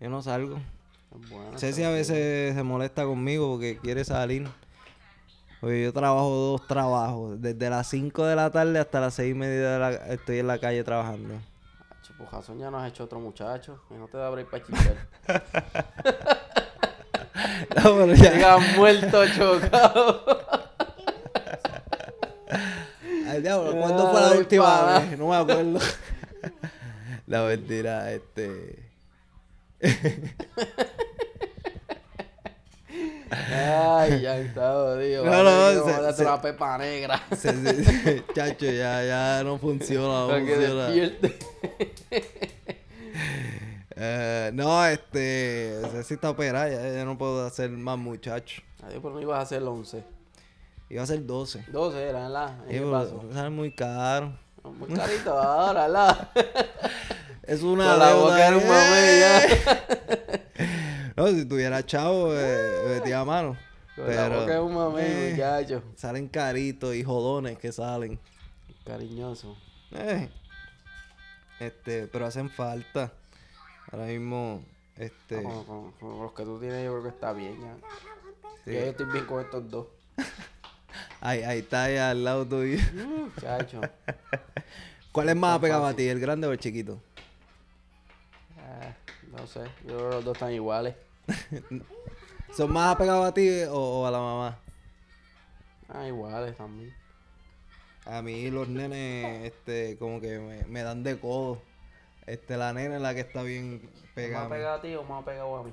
[0.00, 0.58] Yo no salgo.
[1.28, 4.48] Bueno, Ceci a veces se molesta conmigo porque quiere salir.
[5.60, 7.38] Porque yo trabajo dos trabajos.
[7.38, 10.46] Desde las 5 de la tarde hasta las 6 y media de la, estoy en
[10.46, 11.34] la calle trabajando.
[12.02, 13.78] Chupujazón ya no has hecho otro muchacho.
[13.90, 14.96] Y no te da break para chichar.
[17.76, 20.24] No, pero ya- Llegas muerto, chocado.
[23.28, 25.18] Ay, diablo, ¿Cuándo fue la última vez?
[25.18, 25.78] No me acuerdo.
[27.26, 28.78] La mentira, este.
[33.30, 35.24] Ay, ya está jodido.
[35.24, 37.22] No, no, se- hacer se- una pepa negra.
[37.34, 40.26] se- se- se- chacho, ya, ya no funciona.
[40.26, 40.88] No, funciona.
[40.90, 41.38] despierte.
[44.04, 45.80] Eh, no, este.
[45.92, 48.64] Ceci está operada, ya, ya no puedo hacer más muchachos.
[48.82, 50.02] Adiós, pero no ibas a hacer 11.
[50.90, 51.66] Iba a ser 12.
[51.68, 52.58] 12 era, ¿verdad?
[52.66, 53.22] Sí, ¿Qué pasó?
[53.32, 54.36] sale muy caro.
[54.64, 56.30] Muy carito ahora, ¿verdad?
[57.44, 58.68] Es una la boca era un eh.
[58.68, 61.12] mamey ya.
[61.16, 63.56] No, si tuviera chavo, eh, metía a mano.
[63.94, 65.82] Con Pero la boca es un mamey, eh, muchacho.
[65.96, 68.18] salen caritos y jodones que salen.
[68.84, 69.56] Cariñoso.
[69.92, 70.28] Eh,
[71.60, 73.12] este, pero hacen falta.
[73.92, 74.62] Ahora mismo,
[74.96, 77.76] este, Con, con- con los que tú tienes, yo creo que está bien ya.
[78.64, 78.72] sí.
[78.72, 79.86] Ya yo estoy bien con estos dos.
[81.20, 82.78] ahí, ahí está ahí al lado tuyo.
[82.94, 83.80] Muchacho.
[85.12, 86.98] ¿Cuál es más apegado a ti, el grande o el chiquito?
[88.58, 88.94] Ah,
[89.30, 90.94] no sé, yo creo que los dos están iguales.
[92.56, 94.58] ¿Son más apegados a ti o, o a la mamá?
[95.88, 96.94] Ah, iguales también.
[98.06, 101.60] A mí los nenes, este, como que me, me dan de codo.
[102.26, 104.48] Este, la nena es la que está bien ¿Más pegada.
[104.48, 105.72] pegado a ti o más pegado a mí?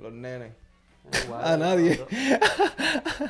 [0.00, 0.52] Los nenes.
[1.42, 2.04] A nadie.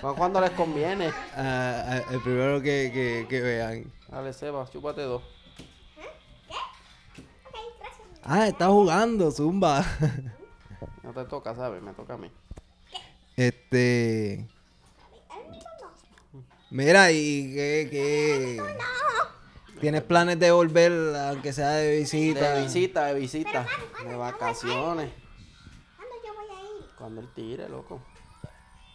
[0.02, 1.08] Más cuando les conviene.
[1.36, 3.92] Ah, ah, el primero que, que, que vean.
[4.08, 5.22] Dale, Seba, chúpate dos.
[8.22, 9.84] Ah, está jugando, Zumba.
[11.02, 11.82] No te toca, ¿sabes?
[11.82, 12.30] Me toca a mí.
[13.36, 14.46] Este.
[16.70, 17.88] Mira, y que.
[17.90, 18.62] que...
[19.80, 20.92] ¿Tienes planes de volver,
[21.28, 22.54] aunque sea de visita?
[22.54, 23.66] De visita, de visita.
[24.06, 25.10] De vacaciones.
[25.96, 26.86] ¿Cuándo yo voy a ir?
[26.98, 28.00] Cuando él tire, loco.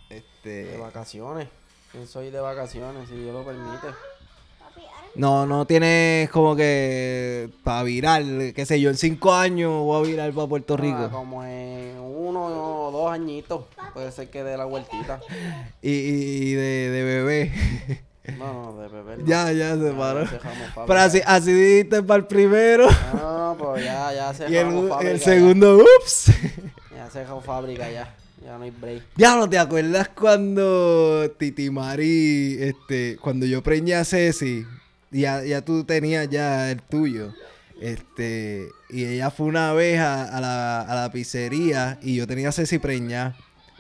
[0.10, 0.78] De Este...
[0.78, 1.48] vacaciones.
[1.92, 3.88] Pienso ir de vacaciones, si Dios lo permite.
[5.16, 8.22] No, no tienes como que para virar,
[8.54, 11.10] qué sé yo, en cinco años voy a virar para Puerto Ah, Rico.
[11.10, 12.46] como en uno
[12.88, 13.64] o dos añitos.
[13.94, 15.22] Puede ser que dé la vueltita.
[15.82, 17.52] Y, y de, de bebé.
[18.38, 19.18] No, no, de bebé.
[19.18, 19.26] no.
[19.26, 20.20] ya, ya se paró.
[20.20, 20.58] dejamos.
[20.88, 22.88] Pero así, así dijiste para el primero.
[23.14, 25.12] No, pues ya, ya se y el, fábrica.
[25.12, 25.24] el ya.
[25.26, 26.32] segundo, ups.
[26.96, 28.16] Ya se dejó fábrica ya.
[28.44, 29.04] Ya no hay break.
[29.16, 34.66] Ya no te acuerdas cuando Titi Mari, este, cuando yo preñé a Ceci,
[35.12, 37.34] ya, ya tú tenías ya el tuyo.
[37.82, 42.50] Este, y ella fue una vez a, a la, a la pizzería y yo tenía
[42.50, 43.36] a Ceci preñada.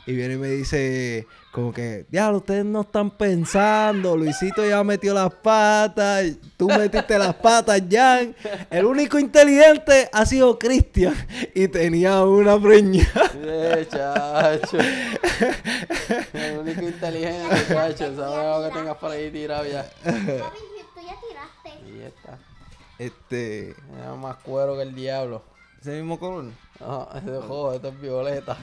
[0.07, 5.13] Y viene y me dice, como que, ya, ustedes no están pensando, Luisito ya metió
[5.15, 8.35] las patas, tú metiste las patas, Jan.
[8.69, 11.15] El único inteligente ha sido Cristian
[11.55, 13.31] y tenía una preñada.
[13.35, 14.77] Eh, chacho.
[16.33, 18.15] El único inteligente, chacho.
[18.15, 19.89] Sabes lo que tengas por ahí tirado ya.
[20.03, 21.89] tú ya tiraste.
[21.89, 22.37] Y ya está.
[22.99, 25.54] Este, Ya más cuero que el diablo.
[25.85, 26.45] Ese mismo color.
[26.79, 28.57] No, ese juego, esto es violeta.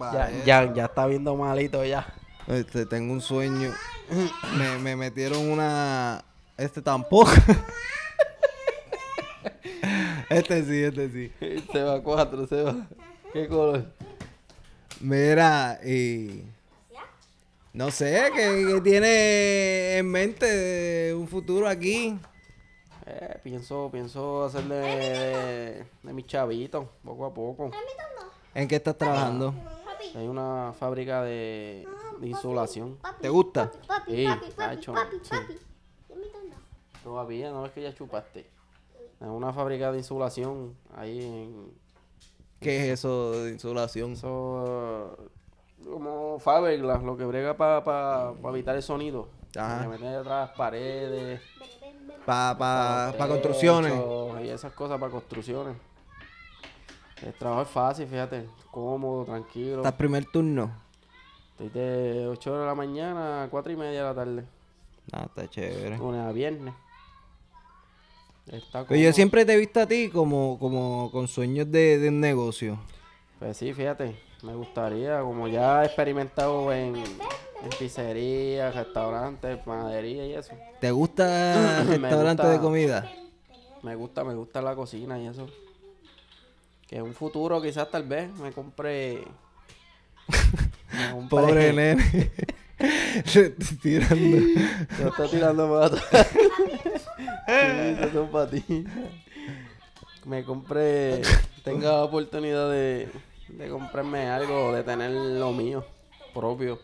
[0.00, 2.12] Ya, Ya, ya, está viendo malito ya.
[2.48, 3.72] Este, tengo un sueño.
[4.58, 6.24] Me, me metieron una.
[6.56, 7.30] Este tampoco.
[10.30, 11.32] este sí, este sí.
[11.70, 12.86] Se va cuatro, se va.
[13.32, 13.86] ¿Qué color?
[15.00, 16.42] Mira, y.
[17.72, 22.18] No sé, ¿qué, qué tiene en mente un futuro aquí?
[23.06, 27.70] Eh, pienso, pienso hacerle de, de mis chavitos, poco a poco.
[28.54, 29.52] ¿En qué estás trabajando?
[29.84, 30.18] papi.
[30.18, 31.86] Hay una fábrica de,
[32.20, 32.96] de insulación.
[32.96, 33.70] Papi, ¿Te gusta?
[33.70, 35.36] Papi, papi, Sí, papi, papi, macho, papi, sí.
[37.04, 38.40] Todavía, no es que ya chupaste.
[39.20, 41.72] Es una fábrica de insulación ahí en,
[42.60, 44.12] ¿Qué es eso de insulación?
[44.12, 45.16] Eso,
[45.84, 49.28] como Faberglass, lo que brega para evitar el sonido.
[49.56, 49.82] Ajá.
[49.82, 51.40] Le meten detrás paredes.
[52.26, 53.92] Para pa, pa construcciones.
[54.42, 55.76] Y esas cosas para construcciones.
[57.22, 58.46] El trabajo es fácil, fíjate.
[58.72, 59.76] Cómodo, tranquilo.
[59.76, 60.72] Estás primer turno.
[61.52, 64.44] Estoy de 8 de la mañana a 4 y media de la tarde.
[65.12, 65.96] Ah, está chévere.
[65.96, 66.74] Lunes a viernes.
[68.44, 71.98] Pero Está Pues yo siempre te he visto a ti como, como con sueños de,
[71.98, 72.78] de un negocio.
[73.38, 76.94] Pues sí, fíjate, me gustaría, como ya he experimentado en,
[77.62, 80.54] en pizzerías, restaurantes, panadería y eso.
[80.80, 82.48] ¿Te gusta Me restaurante gusta.
[82.52, 83.12] de comida?
[83.82, 85.46] Me gusta, me gusta la cocina y eso.
[86.86, 89.24] Que en un futuro quizás tal vez me compre...
[90.92, 92.30] me compre- Pobre nene.
[93.24, 94.36] Está tirando.
[95.08, 96.26] Estoy tirando patas.
[96.28, 98.84] sí, eso son para ti.
[100.24, 101.22] Me compré...
[101.64, 103.08] Tenga la oportunidad de,
[103.48, 105.84] de comprarme algo, de tener lo mío
[106.34, 106.78] propio.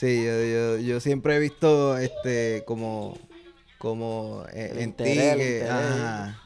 [0.00, 3.18] Sí, yo, yo, yo siempre he visto este como
[3.76, 6.40] como eh, El en ti que- ajá.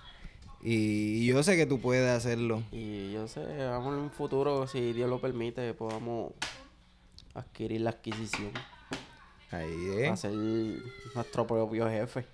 [0.61, 2.65] Y, y yo sé que tú puedes hacerlo.
[2.73, 6.33] Y yo sé, vamos en un futuro, si Dios lo permite, podamos
[7.35, 8.51] adquirir la adquisición.
[9.53, 10.09] Ahí, ¿eh?
[10.09, 10.33] Hacer
[11.15, 12.25] nuestro propio jefe.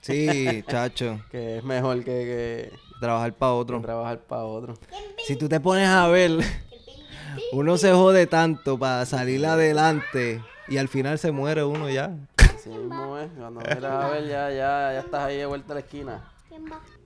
[0.00, 1.18] Sí, chacho.
[1.28, 3.80] Que es mejor que, Trabajar para que otro.
[3.80, 4.78] trabajar para otro.
[5.26, 6.32] Si tú te pones a ver,
[7.52, 12.16] uno se jode tanto para salir adelante y al final se muere uno ya.
[12.36, 13.28] Así mismo es.
[13.36, 16.32] Cuando miras a ver, ya, ya, ya estás ahí de vuelta a la esquina.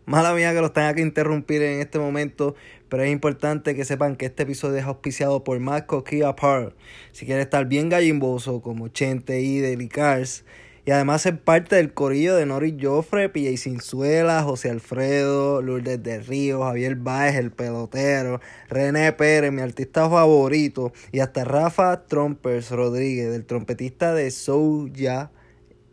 [0.05, 2.57] Mala mía que los tenga que interrumpir en este momento,
[2.89, 6.75] pero es importante que sepan que este episodio es auspiciado por Marco Key Apart.
[7.13, 10.45] Si quieres estar bien gallimboso como Chente y y Cars,
[10.85, 16.21] y además ser parte del corillo de Nori Joffre, PJ Cinzuela, José Alfredo, Lourdes de
[16.21, 23.35] Río, Javier Baez, el pelotero, René Pérez, mi artista favorito, y hasta Rafa Trompers Rodríguez,
[23.35, 25.31] el trompetista de Soulja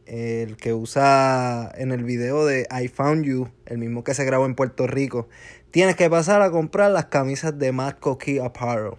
[0.10, 4.48] el que usa en el video de I Found You, el mismo que se grabó
[4.48, 5.30] en Puerto Rico,
[5.70, 8.94] tienes que pasar a comprar las camisas de Matt Key Apparel.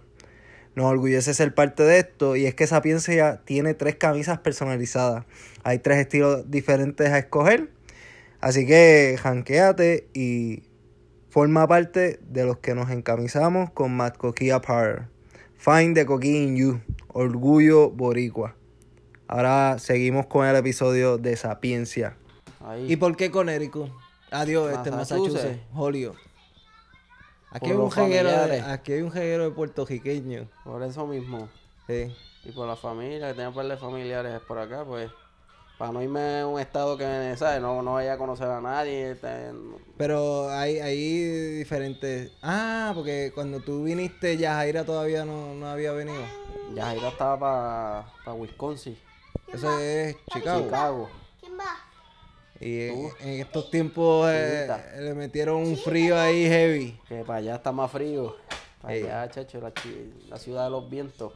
[0.73, 5.25] Nos orgullece ser parte de esto y es que Sapiencia tiene tres camisas personalizadas.
[5.63, 7.69] Hay tres estilos diferentes a escoger.
[8.39, 10.63] Así que janqueate y
[11.29, 15.07] forma parte de los que nos encamisamos con Matt Key Apparel.
[15.57, 16.81] Find the Coquí in You.
[17.09, 18.55] Orgullo Boricua.
[19.27, 22.17] Ahora seguimos con el episodio de Sapiencia.
[22.59, 22.91] Ahí.
[22.91, 23.89] ¿Y por qué Connecticut?
[24.31, 25.33] Adiós, este Massachusetts.
[25.33, 26.17] Massachusetts, Holyoke.
[27.51, 30.49] Aquí hay, un jeguero de, aquí hay un jeguero de puertorriqueño.
[30.63, 31.49] Por eso mismo.
[31.85, 32.11] Sí.
[32.45, 35.11] Y por la familia, que tenía par de familiares por acá, pues
[35.81, 37.59] Para no irme a un estado que, ¿sabes?
[37.59, 39.13] No, no vaya a conocer a nadie.
[39.13, 42.31] este, no- Pero hay, hay diferentes...
[42.43, 46.21] Ah, porque cuando tú viniste, Yajaira todavía no, no había venido.
[46.75, 48.95] Yajaira estaba para Wisconsin,
[49.51, 50.65] Eso es Chicago.
[50.65, 51.09] Chicago.
[51.39, 51.75] ¿Quién va?
[52.59, 53.15] Y en, Tú.
[53.21, 54.67] en estos tiempos eh,
[54.99, 56.99] le metieron un frío ahí heavy.
[57.09, 58.35] Que para allá está más frío.
[58.83, 59.73] Para allá, chacho, la,
[60.29, 61.33] la ciudad de los vientos.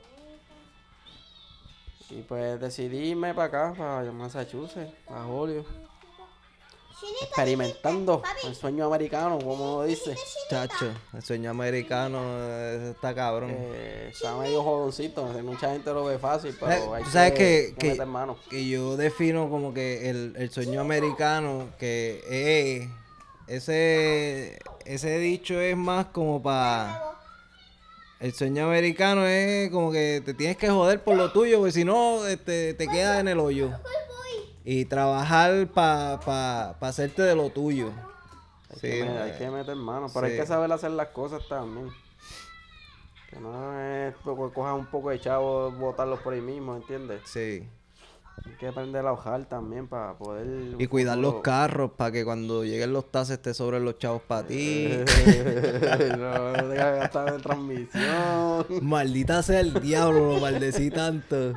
[2.09, 5.25] Y pues decidí irme para acá, para Massachusetts, a.
[6.99, 10.15] Chinito, Experimentando el sueño americano, como dice.
[10.49, 13.51] Chacho, el sueño americano eh, está cabrón.
[13.53, 17.73] Eh, está medio jodoncito, mucha gente lo ve fácil, pero Eh, hay tú sabes que,
[17.73, 18.37] que que, meter mano.
[18.49, 22.89] que yo defino como que el, el sueño americano, que es,
[23.47, 27.14] ese, ese dicho es más como para...
[28.19, 31.83] El sueño americano es como que te tienes que joder por lo tuyo, porque si
[31.83, 33.71] no este, te quedas en el hoyo.
[34.63, 37.91] Y trabajar para pa, pa hacerte de lo tuyo.
[38.71, 40.33] Hay, Sí, que, me- hay que meter mano, pero sí.
[40.33, 41.89] hay que saber hacer las cosas también.
[43.29, 44.15] Que no es
[44.53, 47.21] cojas un poco de chavo, botarlos por ahí mismo, ¿entiendes?
[47.25, 47.67] Sí.
[48.43, 50.75] Hay que aprender a hojar también para poder...
[50.77, 54.45] Y cuidar los carros para que cuando lleguen los tases te sobren los chavos para
[54.47, 54.87] ti.
[56.17, 58.65] no, no gastar en transmisión.
[58.81, 61.53] Maldita sea el diablo, lo maldecí tanto.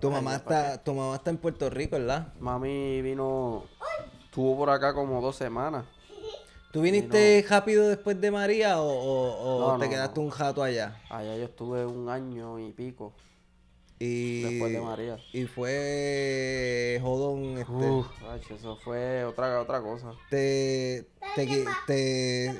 [0.00, 2.32] Tu mamá está, tu mamá está en Puerto Rico, ¿verdad?
[2.40, 3.64] Mami vino,
[4.24, 5.84] estuvo por acá como dos semanas.
[6.72, 10.62] ¿Tú viniste rápido después de María o, o- o No, te no, quedaste un jato
[10.62, 10.96] allá?
[11.10, 13.12] Allá yo estuve un año y pico.
[14.02, 15.18] Y, Después de María.
[15.34, 17.70] Y fue jodón, este.
[17.70, 18.06] Uf,
[18.50, 20.12] eso fue otra, otra cosa.
[20.30, 22.58] te, te, te,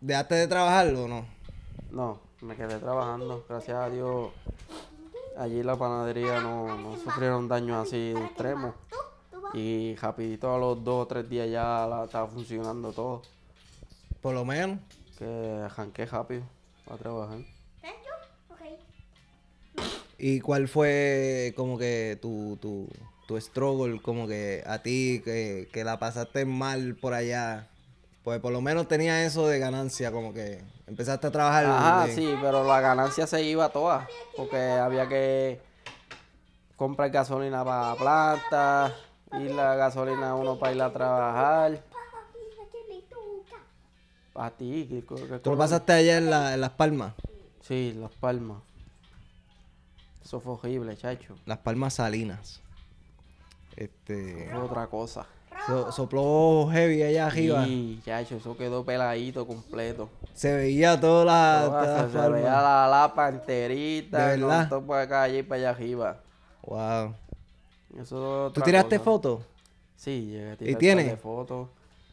[0.00, 1.24] ¿Dejaste de trabajar o no?
[1.92, 3.44] No, me quedé trabajando.
[3.48, 4.30] Gracias a Dios,
[5.38, 8.74] allí la panadería no, no sufrieron daños así extremos.
[9.54, 13.22] Y rapidito a los dos o tres días ya la, estaba funcionando todo.
[14.20, 14.80] Por lo menos.
[15.16, 16.42] Que arranqué rápido
[16.90, 17.38] a trabajar.
[20.22, 22.88] ¿Y cuál fue como que tu, tu,
[23.26, 27.68] tu struggle, como que a ti, que, que la pasaste mal por allá?
[28.22, 31.64] Pues por lo menos tenía eso de ganancia, como que empezaste a trabajar.
[31.64, 32.16] Ajá, bien.
[32.16, 34.06] sí, pero la ganancia se iba toda.
[34.36, 35.58] Porque había que
[36.76, 38.96] comprar gasolina para la planta,
[39.42, 41.82] ir la gasolina a uno para ir a trabajar.
[44.34, 45.02] A ti, que-
[45.38, 47.14] ¿Tú lo pasaste allá en, la- en Las Palmas?
[47.62, 48.58] Sí, Las Palmas.
[50.24, 51.34] Eso fue horrible, chacho.
[51.46, 52.60] Las Palmas Salinas.
[53.76, 54.48] Este.
[54.50, 55.26] Fue otra cosa.
[55.66, 57.64] so- sopló heavy allá arriba.
[57.64, 60.08] Sí, chacho, eso quedó peladito completo.
[60.34, 61.62] Se veía toda la.
[61.66, 64.68] Toda- toda se, veía la lapa enterita, ¿De verdad?
[64.68, 66.20] todo por acá allí para allá arriba.
[66.62, 67.14] Wow.
[67.98, 69.42] Eso ¿Tú tiraste fotos?
[69.96, 71.06] Sí, llegué a ¿Y tirar un par tienes?
[71.06, 71.68] de fotos.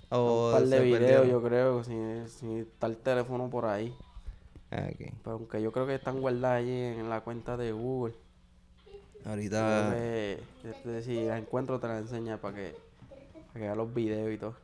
[0.10, 3.94] ¿O un par de videos, yo creo, sin, sin estar el teléfono por ahí.
[4.72, 4.98] Ah, ok.
[5.24, 8.16] Pero aunque yo creo que están guardadas allí en la cuenta de Google.
[9.26, 9.92] Ahorita.
[9.94, 12.76] Que, este, si las encuentro te las enseño para que,
[13.10, 14.56] para que veas los videos y todo.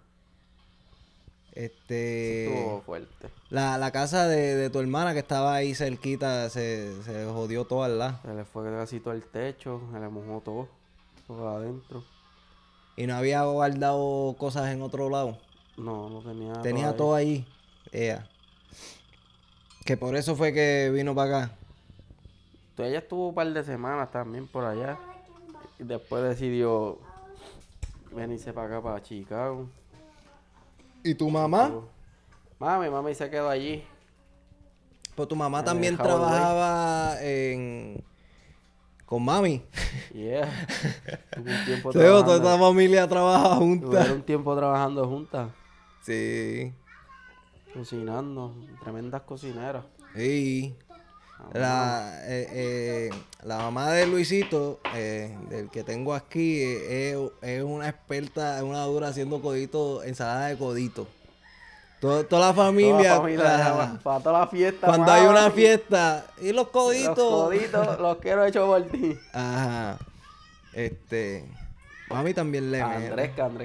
[1.53, 2.47] Este.
[2.47, 3.29] Estuvo fuerte.
[3.49, 7.87] La, la casa de, de tu hermana que estaba ahí cerquita se, se jodió toda,
[7.89, 8.21] ¿verdad?
[8.23, 10.67] Se le fue casi todo el techo, se le mojó todo,
[11.27, 12.03] todo adentro.
[12.95, 15.37] Y no había guardado cosas en otro lado.
[15.77, 16.95] No, no tenía Tenía ahí.
[16.97, 17.47] todo ahí.
[17.91, 18.27] Ea.
[19.85, 21.55] Que por eso fue que vino para acá.
[22.69, 24.97] Entonces, Ella estuvo un par de semanas también por allá.
[25.79, 26.97] Y después decidió
[28.11, 29.67] venirse para acá, para Chicago.
[31.03, 31.71] ¿Y tu mamá?
[32.59, 33.83] Mami, mami se quedó allí.
[35.15, 38.03] Pues tu mamá En también trabajaba en...
[39.05, 39.61] con mami.
[40.13, 40.49] Yeah.
[41.37, 43.85] Un tiempo Teo, toda esta familia trabaja junta.
[43.85, 45.49] Tuvieron un tiempo trabajando juntas,
[46.01, 46.73] Sí.
[47.73, 49.83] Cocinando, tremendas cocineras.
[50.15, 50.75] Sí.
[51.53, 53.09] La, eh, eh,
[53.43, 58.83] la mamá de Luisito, eh, del que tengo aquí, eh, es, una experta, es una
[58.85, 61.05] dura haciendo codito, ensalada de codito.
[61.99, 64.87] Todo- toda la familia, Toda la familia, para, para toda la fiesta.
[64.87, 67.17] cuando hay una fiesta, y los coditos.
[67.17, 69.17] Los coditos los quiero hechos por ti.
[69.33, 69.97] Ajá.
[70.73, 71.45] Este.
[72.09, 72.79] Mami también le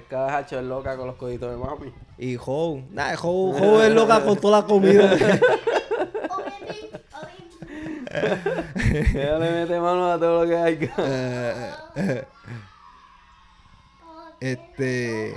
[0.08, 1.92] cada hacho es loca con los coditos de mami.
[2.18, 2.84] Y Joe.
[2.90, 5.12] Nah, Joe, Joe es loca con toda la comida.
[8.10, 10.78] Ella le mete mano a todo lo que hay.
[14.40, 15.34] Este.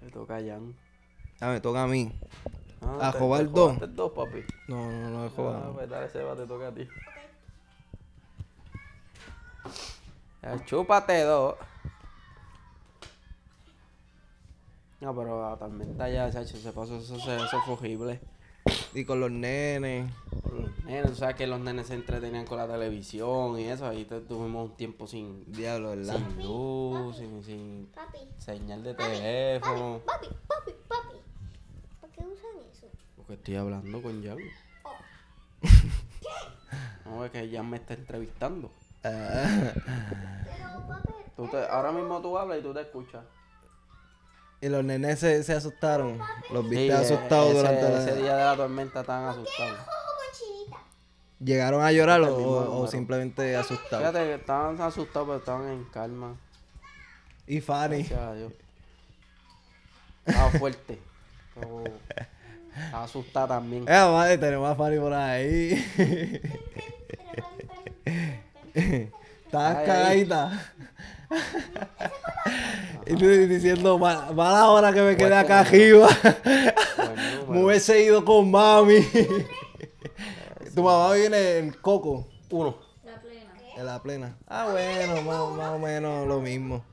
[0.00, 0.74] Le toca a Jan.
[1.40, 2.12] Ah, me toca a mí.
[2.80, 3.72] Ah, A jugar te dos.
[3.74, 4.44] jugaste dos, papi.
[4.68, 5.72] No, no, no es Ah, joda.
[5.74, 6.88] pues dale, Seba, te toca a ti.
[10.66, 11.56] Chúpate dos.
[15.00, 18.20] No, pero la tormenta ya, chacho, se pasó, eso, se- eso fue horrible.
[18.94, 20.10] Y con los nenes.
[20.50, 24.04] Los nenes, tú sabes que los nenes se entretenían con la televisión y eso, ahí
[24.06, 26.16] tuvimos un tiempo sin, Diablo, ¿verdad?
[26.16, 28.18] sin luz, sin, sin Papi.
[28.38, 30.00] señal de Papi, teléfono.
[30.06, 31.16] Papi, papi, papi.
[32.00, 32.86] ¿Por qué usan eso?
[33.16, 34.38] Porque estoy hablando con Jan.
[34.82, 34.90] Oh.
[37.04, 38.70] No, es que Jan me está entrevistando.
[39.04, 39.72] Ah.
[40.44, 43.22] Pero, papi, Tú te- ahora mismo tú hablas y tú te escuchas.
[44.60, 46.18] Y los nenes se, se asustaron.
[46.50, 47.98] Los Sí, viste eh, asustados ese, durante la...
[48.02, 49.78] ese día de la tormenta estaban asustados.
[51.38, 53.98] ¿Llegaron a llorar o, o simplemente asustados?
[53.98, 56.34] Fíjate que estaban asustados, pero estaban en calma.
[57.46, 57.98] Y Fanny.
[57.98, 58.52] Gracias a Dios.
[60.24, 60.98] Estaba fuerte.
[61.54, 61.84] Pero
[62.74, 63.84] estaba asustada también.
[63.86, 65.84] Eh, madre, tenemos a Fanny por ahí.
[69.44, 70.72] Estabas cagadita.
[73.06, 76.08] y tú diciendo, "Ma- mala hora que me quedé acá arriba.
[77.48, 78.98] Me hubiese ido con mami.
[80.74, 82.76] tu mamá viene en Coco, Uno.
[83.76, 84.36] en la plena.
[84.48, 86.84] Ah, bueno, más, más o menos lo mismo.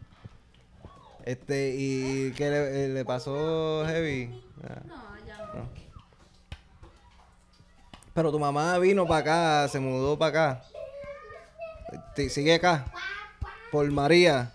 [1.25, 4.43] Este, ¿y qué le, eh, le pasó Heavy?
[4.63, 5.03] Ah, no.
[8.13, 10.63] Pero tu mamá vino para acá, se mudó para acá.
[12.29, 12.86] Sigue acá.
[13.74, 14.51] Por María.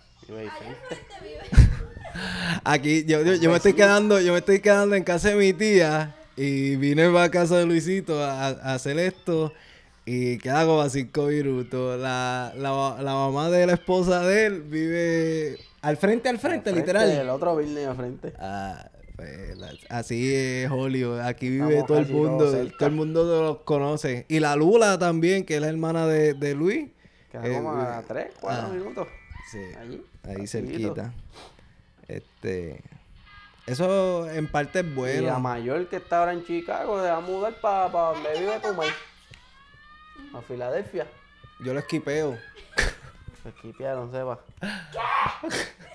[2.63, 5.51] Aquí, yo, yo, yo me estoy quedando, yo me estoy quedando en casa de mi
[5.53, 9.51] tía y vine para casa de Luisito a, a hacer esto
[10.05, 11.99] y queda como a cinco minutos.
[11.99, 16.79] La, la, la mamá de la esposa de él vive al frente, al frente, Frente,
[16.79, 17.09] literal.
[17.11, 18.33] El otro building al frente.
[18.39, 21.19] Ah, pues, la- así es Hollywood.
[21.19, 22.45] Aquí vive Estamos todo el mundo.
[22.77, 24.25] Todo el mundo los conoce.
[24.29, 26.87] Y la Lula también, que es la hermana de, de Luis.
[27.31, 28.73] Queda eh, como a tres, cuatro ah.
[28.73, 29.07] minutos.
[29.51, 30.05] Sí, Allí.
[30.23, 31.13] ahí cerquita.
[32.07, 32.81] Este.
[33.65, 35.39] Eso en parte es Y la bueno.
[35.39, 38.93] mayor que está ahora en Chicago se va a mudar para donde vive tu maíz.
[40.33, 41.07] A Filadelfia.
[41.63, 42.37] Yo lo esquipeo.
[43.43, 44.39] Se esquipearon, sepa.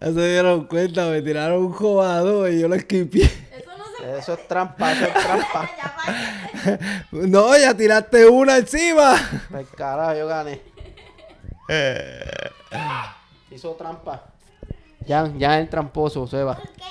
[0.00, 3.28] Ya se dieron cuenta, me tiraron un jugador y yo lo esquipié.
[4.16, 5.70] Eso es trampa, eso es trampa.
[7.12, 9.16] No, ya tiraste una encima.
[9.50, 10.60] Pues carajo, yo gané.
[13.50, 14.24] Hizo trampa.
[15.06, 16.56] Ya, ya es el tramposo, Seba.
[16.56, 16.82] ¿Por qué?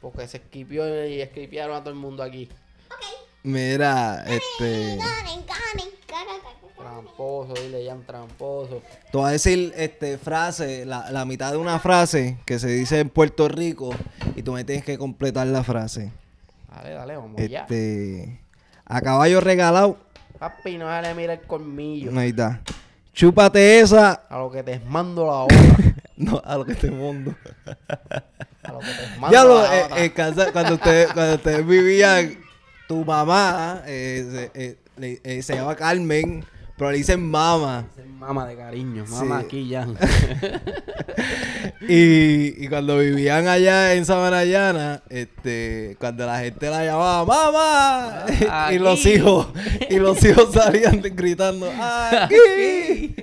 [0.00, 2.48] Porque se esquipió y esquipearon a todo el mundo aquí.
[2.86, 3.28] Ok.
[3.42, 4.96] Mira, este.
[4.96, 5.88] Ganen, ganen.
[6.08, 6.40] Ganen.
[6.76, 8.82] Tramposo, dile ya tramposo.
[9.10, 13.00] Te voy a decir este, frase, la, la mitad de una frase que se dice
[13.00, 13.90] en Puerto Rico
[14.36, 16.12] y tú me tienes que completar la frase.
[16.68, 17.60] Dale, dale, vamos ya.
[17.62, 18.40] Este.
[18.84, 19.98] A caballo regalado.
[20.38, 22.16] Papi, no se le mira el colmillo.
[22.18, 22.60] Ahí está.
[23.12, 24.12] Chúpate esa.
[24.12, 25.56] A lo que te mando la hora.
[26.16, 27.34] No, a lo que te mundo.
[28.62, 32.38] A lo que te mando Ya lo, la eh, casa, cuando ustedes, cuando ustedes vivían,
[32.86, 36.44] tu mamá eh, se, eh, eh, se llama Carmen,
[36.78, 37.86] pero le dicen mama.
[37.98, 39.44] Es Mama de cariño, mama Sí.
[39.46, 39.86] aquí ya.
[41.88, 48.70] Y, y cuando vivían allá en Sabanayana, este, cuando la gente la llamaba mamá, Ah,
[48.72, 49.48] y los hijos,
[49.88, 53.14] y los hijos salían gritando aquí.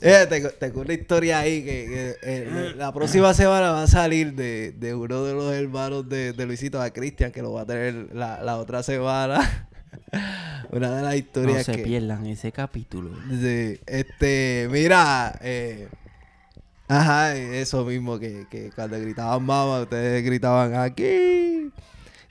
[0.00, 4.34] Eh, te, tengo una historia ahí que, que, eh, la próxima semana va a salir
[4.34, 7.66] de, de uno de los hermanos de, de Luisito, a Cristian, que lo va a
[7.66, 9.68] tener la, la otra semana.
[10.70, 11.82] una de las No historias se que...
[11.82, 13.10] pierdan ese capítulo.
[13.28, 15.88] Sí, este, mira, eh,
[16.88, 21.70] ajá, eso mismo que, que cuando gritaban mamá, ustedes gritaban aquí.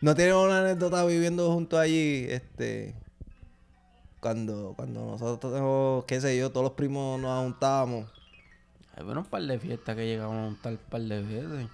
[0.01, 2.25] ¿No tienen una anécdota viviendo juntos allí?
[2.29, 2.93] Este,
[4.19, 8.09] cuando, cuando nosotros, qué sé yo, todos los primos nos juntábamos.
[8.95, 11.67] Hay un par de fiestas que llegamos a montar un par de veces.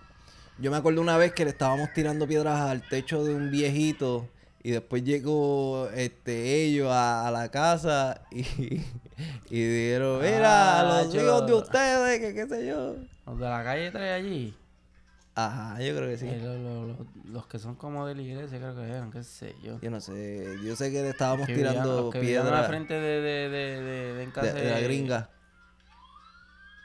[0.58, 4.28] Yo me acuerdo una vez que le estábamos tirando piedras al techo de un viejito
[4.62, 8.42] y después llegó este ellos a, a la casa y,
[9.50, 12.96] y dijeron, mira, Ah, los yo- hijos de ustedes, que qué sé yo.
[13.26, 14.56] Los de la calle 3 allí.
[15.36, 16.28] Ajá, yo creo que sí.
[16.28, 19.24] eh, lo- lo- lo- los que son como de la iglesia, creo que eran, qué
[19.24, 19.80] sé yo.
[19.80, 22.44] Yo no sé, yo sé que le estábamos Que vivían- tirando los que vivían a
[22.46, 25.30] la piedras frente de, de, de, de, de en casa de, de la gringa.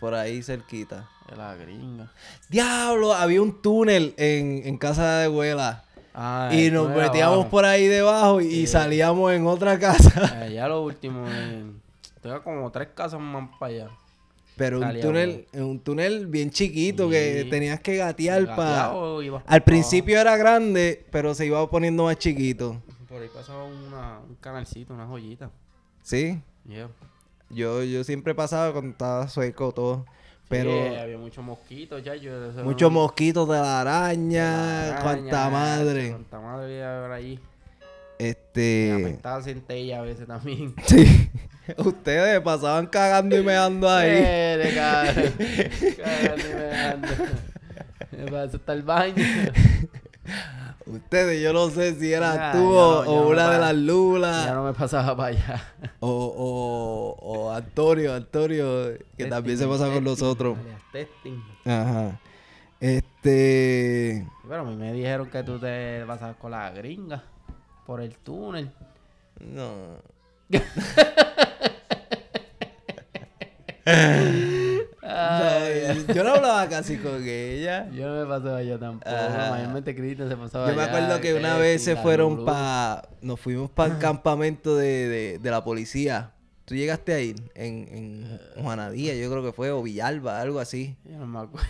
[0.00, 1.08] Por ahí cerquita.
[1.30, 2.12] De la gringa.
[2.48, 5.82] Diablo, había un túnel en, en casa de abuela.
[6.14, 7.50] Ah, y nos metíamos abajo.
[7.50, 8.66] por ahí debajo y, Sí.
[8.68, 10.38] salíamos en otra casa.
[10.42, 11.24] Allá lo último.
[11.28, 11.64] eh,
[12.22, 13.88] tengo como tres casas más para allá.
[14.56, 18.92] Pero un túnel, un túnel bien chiquito que tenías que gatear para...
[19.46, 22.80] Al principio era grande, pero se iba poniendo más chiquito.
[23.08, 25.50] Por ahí pasaba una, un canalcito, una joyita.
[26.02, 26.88] Sí, Yeah.
[27.50, 30.06] yo, yo siempre pasaba cuando estaba sueco todo.
[30.48, 32.14] Pero Sí, había muchos mosquitos, ya.
[32.16, 32.30] Yo,
[32.64, 36.10] muchos no- mosquitos de la araña, araña, cuanta madre.
[36.10, 37.40] Cuánta madre había por allí.
[38.18, 38.92] Y Este.
[38.92, 40.74] apestaba centella a veces también.
[40.86, 41.30] Sí.
[41.78, 44.10] Ustedes pasaban cagando y meando ahí.
[44.12, 45.32] Eh, de cabrón.
[45.96, 46.40] Cabrón,
[48.12, 48.24] ni me.
[48.24, 49.14] Me paso hasta el baño.
[50.86, 53.50] Ustedes, yo no sé si eras Ya, tú ya o, no, o ya no una
[53.50, 54.46] de las lulas.
[54.46, 55.64] Ya no me pasaba para allá.
[56.00, 60.58] O, o, o Antonio, Antonio, que también se pasa con nosotros.
[60.92, 61.42] Testing.
[61.64, 62.20] Ajá.
[62.80, 64.26] Este.
[64.46, 67.24] Pero a mí me dijeron que tú te pasabas con la gringa
[67.86, 68.70] por el túnel.
[69.40, 70.02] No.
[75.02, 77.88] Ay, yo no hablaba casi con ella.
[77.90, 79.10] Yo no me pasaba allá tampoco.
[79.14, 79.50] Ajá.
[79.50, 83.08] Mayormente Cristian se pasaba Yo me allá, acuerdo que una vez se fueron para.
[83.20, 86.30] Nos fuimos para el campamento de, de, de la policía.
[86.64, 87.36] ¿Tú llegaste a ir?
[87.54, 87.88] En,
[88.56, 90.96] en Juanadía, yo creo que fue, o Villalba, algo así.
[91.04, 91.68] Yo no me acuerdo.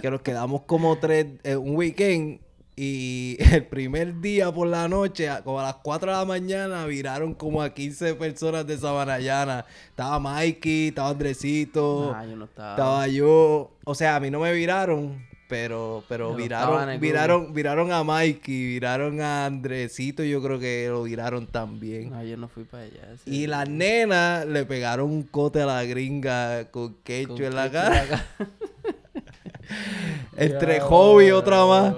[0.00, 2.40] Que nos quedamos como tres, eh, un weekend.
[2.76, 7.32] Y el primer día por la noche, como a las 4 de la mañana, viraron
[7.34, 9.64] como a 15 personas de Sabanayana.
[9.90, 12.70] Estaba Mikey, estaba Andresito, Ah, yo no estaba.
[12.72, 13.70] estaba yo.
[13.84, 19.20] O sea, a mí no me viraron, pero, pero viraron, viraron, viraron a Mikey, viraron
[19.20, 22.10] a Andresito, yo creo que lo viraron también.
[22.10, 23.16] No, yo no fui para allá.
[23.24, 23.30] sí.
[23.42, 28.26] Y las nenas le pegaron un cote a la gringa con quecho en la cara.
[30.36, 31.94] Entre hobby y otra más.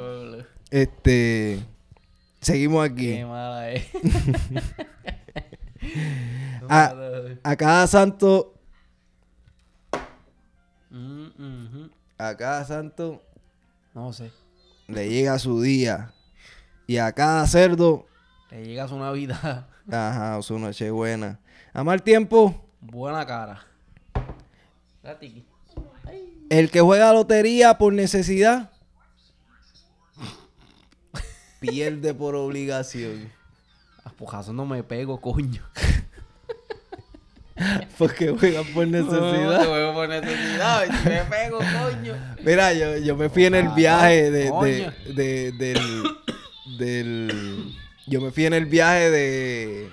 [0.71, 1.61] Este.
[2.41, 3.25] Seguimos Qué aquí.
[3.25, 3.87] mala es.
[6.69, 6.93] A,
[7.45, 8.55] a cada santo.
[10.91, 11.87] Mm.
[12.19, 13.23] A cada santo
[13.95, 14.33] No sé.
[14.89, 16.13] le llega su día.
[16.89, 18.07] Y a cada cerdo.
[18.51, 21.39] Le llegas una vida Ajá, su noche buena.
[21.73, 22.65] A mal tiempo.
[22.81, 23.65] buena cara.
[26.51, 28.73] El que juega lotería por necesidad.
[31.61, 33.31] Pierde por obligación.
[34.05, 35.63] A pujazo no me pego, coño.
[37.97, 39.61] Porque juega por No, necesidad.
[39.61, 40.85] te juego por necesidad.
[40.85, 42.15] si me pego, coño.
[42.45, 44.93] Mira, yo, yo me fui en el viaje de, de, coño.
[45.15, 46.05] de- del,
[46.79, 47.75] del...
[48.07, 49.91] Yo me fui en el viaje de...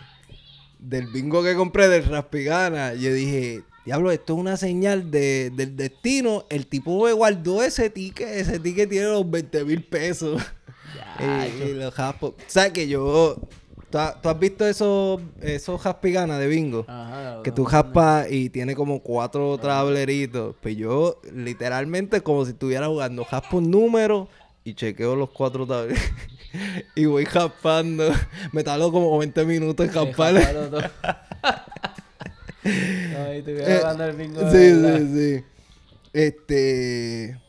[0.78, 2.93] Del bingo que compré del Raspigana.
[2.95, 6.45] Yo dije, diablo, esto es una señal de, del destino.
[6.49, 8.28] El tipo me guardó ese ticket.
[8.28, 10.41] Ese ticket tiene los 20 mil pesos.
[10.95, 12.33] Ya, y, y los jaspos.
[12.47, 13.37] ¿Sabes que yo...
[13.89, 16.83] ¿Tú has, tú has visto esos, esos Raspigana de bingo?
[16.87, 20.55] Ajá, Que tú jaspas y tiene como cuatro tableritos.
[20.61, 24.27] Pues yo, literalmente, como si estuviera jugando, jaspo un número
[24.63, 26.09] y chequeo los cuatro tableritos.
[26.95, 28.09] y voy jaspando.
[28.51, 30.37] Me tardo como 20 minutos en jaspar.
[33.15, 34.39] Ay, te voy Eh, jugando el bingo.
[34.49, 35.45] sí, de sí, sí.
[36.13, 37.39] Este.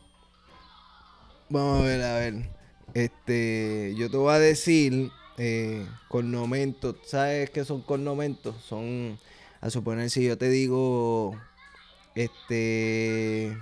[1.49, 2.54] Vamos a ver, a ver.
[2.95, 3.93] Este.
[3.95, 5.11] Yo te voy a decir.
[5.37, 5.85] Eh.
[7.05, 8.55] ¿Sabes qué son cornomentos?
[8.67, 9.19] Son.
[9.61, 11.39] A suponer, si yo te digo.
[12.15, 13.55] Este.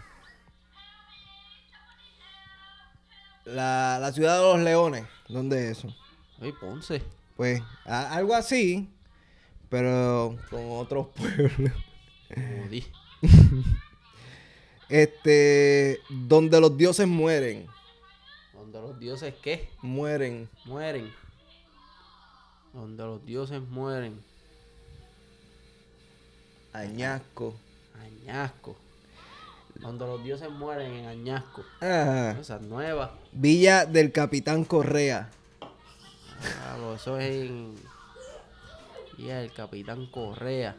[3.46, 5.04] La, la ciudad de los leones.
[5.28, 5.94] ¿Dónde es eso?
[6.40, 7.02] Ay, Ponce.
[7.36, 8.88] Pues a- algo así.
[9.70, 11.72] Pero con otros pueblos.
[12.64, 12.86] Jodí.
[14.90, 17.66] Este, donde los dioses mueren,
[18.74, 19.70] Donde los dioses, ¿qué?
[19.84, 20.50] mueren.
[20.66, 21.14] Mueren.
[22.74, 24.20] Donde los dioses mueren.
[26.74, 27.54] Añasco.
[28.02, 28.76] Añasco.
[29.76, 31.64] Donde los dioses mueren en Añasco.
[31.82, 32.32] Ajá.
[32.32, 33.14] Esa es nueva.
[33.32, 35.30] Villa del Capitán Correa.
[36.42, 37.76] Claro, eso es en.
[39.20, 40.76] Y el Capitán Correa.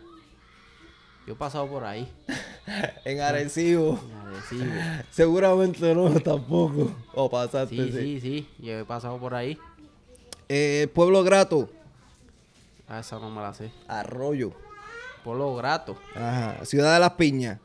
[1.29, 2.13] Yo he pasado por ahí.
[3.05, 3.99] En Arecibo.
[3.99, 4.65] En Arecibo.
[5.11, 6.95] Seguramente no, tampoco.
[7.15, 7.77] O pasaste.
[7.77, 7.93] Sí, sí.
[7.93, 8.49] sí, sí.
[8.59, 9.59] Yo he pasado por ahí.
[10.49, 11.71] Eh, Pueblo Grato.
[12.89, 13.71] Ah, esa no me la sé.
[13.89, 14.53] Arroyo.
[15.23, 15.97] Pueblo Grato.
[16.15, 16.65] Ajá.
[16.65, 17.59] Ciudad de las Piñas.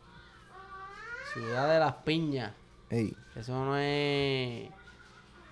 [1.34, 2.54] Ciudad de las Piñas.
[2.90, 3.16] Ey.
[3.36, 4.70] Eso no es.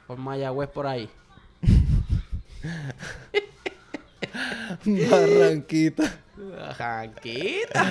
[0.07, 1.09] Por Mayagüez por ahí.
[4.85, 6.19] Barranquita.
[6.77, 7.83] Janquita.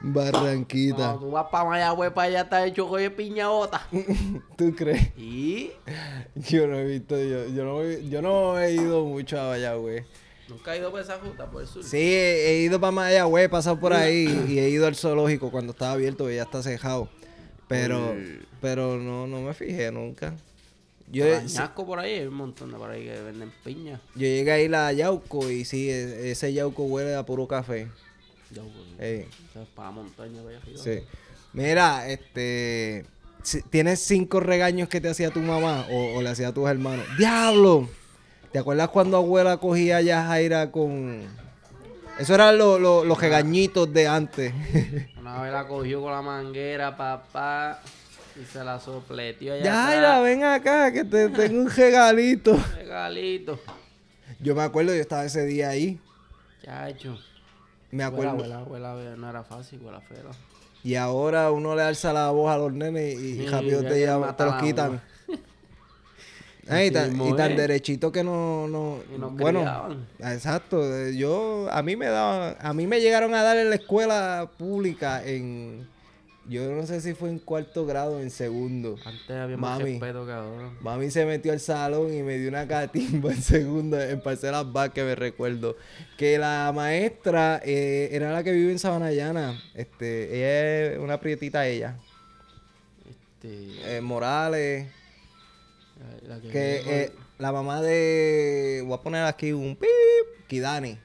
[0.00, 1.12] Barranquita.
[1.12, 3.86] No, tú vas para Mayagüez para allá está hecho de piña bota.
[4.56, 5.08] ¿Tú crees?
[5.18, 5.70] Y
[6.34, 10.04] Yo no he visto, yo, yo, no, he- yo no he ido mucho a Mayagüez.
[10.48, 11.84] nunca he ido por esa ruta, por el sur.
[11.84, 15.50] Sí, he, he ido para Mayagüez, he pasado por ahí y he ido al zoológico
[15.50, 17.08] cuando estaba abierto, que ya está cejado.
[17.68, 18.14] Pero,
[18.62, 20.32] pero no, no me fijé nunca.
[21.10, 24.00] Yo, Añasco por ahí, hay un montón de por ahí que venden piña.
[24.14, 27.88] yo llegué a ir a Yauco y sí, e- ese Yauco huele a puro café.
[28.50, 30.82] Ya, pues, Eh, eso es para montaña, allá arriba.
[30.82, 31.00] sí.
[31.52, 33.06] Mira, este...
[33.70, 37.06] ¿Tienes cinco regaños que te hacía tu mamá o, o le hacía a tus hermanos?
[37.16, 37.88] ¡Diablo!
[38.52, 41.22] ¿Te acuerdas cuando abuela cogía a Yajaira con...
[42.18, 44.52] Eso eran lo- lo- los regañitos de antes.
[45.20, 47.80] Una vez la cogió con la manguera, papá,
[48.40, 50.22] y se la sopletió allá atrás.
[50.22, 52.58] ven acá que te tengo un regalito.
[52.74, 53.58] Regalito.
[54.40, 55.98] Yo me acuerdo, yo estaba ese día ahí.
[56.62, 57.18] Chacho.
[57.90, 58.32] Me acuerdo.
[58.32, 60.30] abuela, abuela, no era fácil, abuela fera.
[60.84, 64.36] Y ahora uno le alza la voz a los nenes y, rápido ya te, mata
[64.36, 65.00] te los quitan.
[66.86, 70.06] y tan, y tan derechito que no, no Y nos bueno, criaban.
[70.20, 70.82] exacto.
[70.96, 74.48] eh, Yo, a mí me daban, a mí me llegaron a dar en la escuela
[74.56, 75.88] pública en,
[76.48, 78.96] yo no sé si fue en cuarto grado o en segundo.
[79.04, 80.70] Antes había más respeto ahora.
[80.80, 85.02] Mami se metió al salón y me dio una catimba en segundo, en parcelas que
[85.04, 85.76] me recuerdo.
[86.16, 89.60] Que la maestra eh, era la que vive en Sabanayana.
[89.74, 91.96] Este, ella es una prietita ella.
[93.08, 94.86] Este, Eh, Morales.
[96.26, 98.82] la- que Que eh, la mamá de.
[98.86, 99.88] Voy a poner aquí un pip.
[100.48, 100.98] Kidani.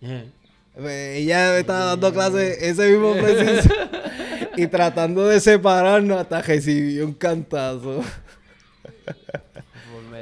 [0.00, 0.24] Yeah.
[0.76, 3.68] Eh, Ella estaba dando clases ese mismo preciso.
[4.62, 8.02] y tratando de separarnos hasta recibió un cantazo.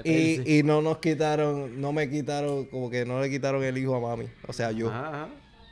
[0.05, 3.95] Y, y no nos quitaron, no me quitaron, como que no le quitaron el hijo
[3.95, 4.27] a mami.
[4.49, 4.89] O sea, yo.
[4.91, 5.29] Ajá, ajá.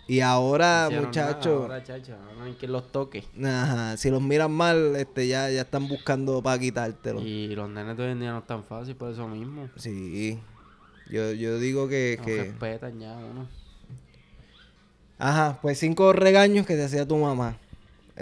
[0.07, 3.25] Y ahora, muchachos, Ahora, chacho, ahora no hay quien los toque.
[3.45, 7.21] ajá, si los miran mal, este ya, ya están buscando para quitártelo.
[7.23, 9.69] Y los nenes de hoy en día no es tan fácil por eso mismo.
[9.77, 10.39] Sí.
[11.09, 13.49] Yo, yo digo que, No que- respetan ya uno.
[15.19, 17.57] Ajá, pues cinco regaños que te hacía tu mamá.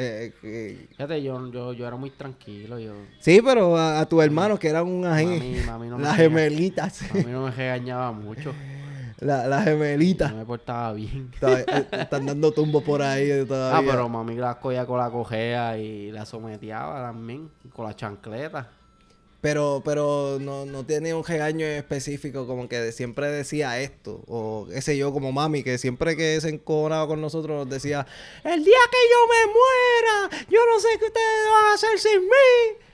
[0.00, 2.78] Eh, que- Fíjate, yo, yo, yo era muy tranquilo.
[2.78, 5.60] Yo, Sí, pero a, a tus hermanos que eran un ají.
[5.66, 7.02] No las gemelitas.
[7.10, 8.52] a mí no me regañaba mucho.
[9.20, 10.32] La- las gemelitas.
[10.32, 11.30] me portaba bien.
[11.42, 13.90] Eh, Están dando tumbos por ahí Ah, todavía.
[13.90, 18.68] pero mami las cogía con la cojea y la someteaba también, con la chancleta.
[19.40, 24.82] Pero, pero no, no tiene un regaño específico, como que siempre decía esto, o qué
[24.82, 28.04] sé yo, como mami, que siempre que se encojonaba con nosotros nos decía,
[28.42, 32.20] el día que yo me muera, yo no sé qué ustedes van a hacer sin
[32.22, 32.88] mí.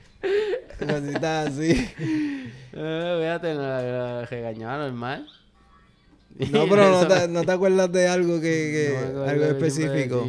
[0.79, 2.51] Cositas así.
[2.77, 5.29] Eh, fíjate, la regañaba normal.
[6.51, 10.27] No, pero no te, no te acuerdas de algo que, no algo específico.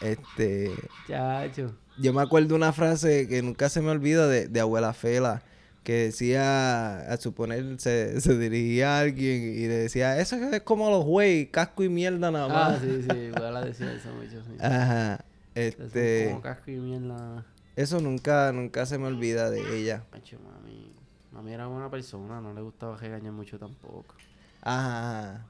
[0.00, 0.72] Este,
[1.06, 1.72] Chacho.
[1.98, 5.42] Yo me acuerdo una frase que nunca se me olvida de, de abuela Fela,
[5.82, 10.90] que decía, a suponer, se, se dirigía a alguien y le decía, eso es como
[10.90, 12.80] los güey, casco y mierda nada Ah, más.
[12.80, 14.42] sí, sí, igual la decía eso mucho.
[14.42, 14.56] Sí.
[14.60, 15.24] Ajá.
[15.54, 17.44] Es Este, como casco y mierda.
[17.76, 20.04] eso nunca, nunca se me olvida de ella.
[20.10, 20.90] Macho, mami.
[21.32, 24.14] Mami era buena persona, no le gustaba regañar mucho tampoco.
[24.62, 25.44] Ajá.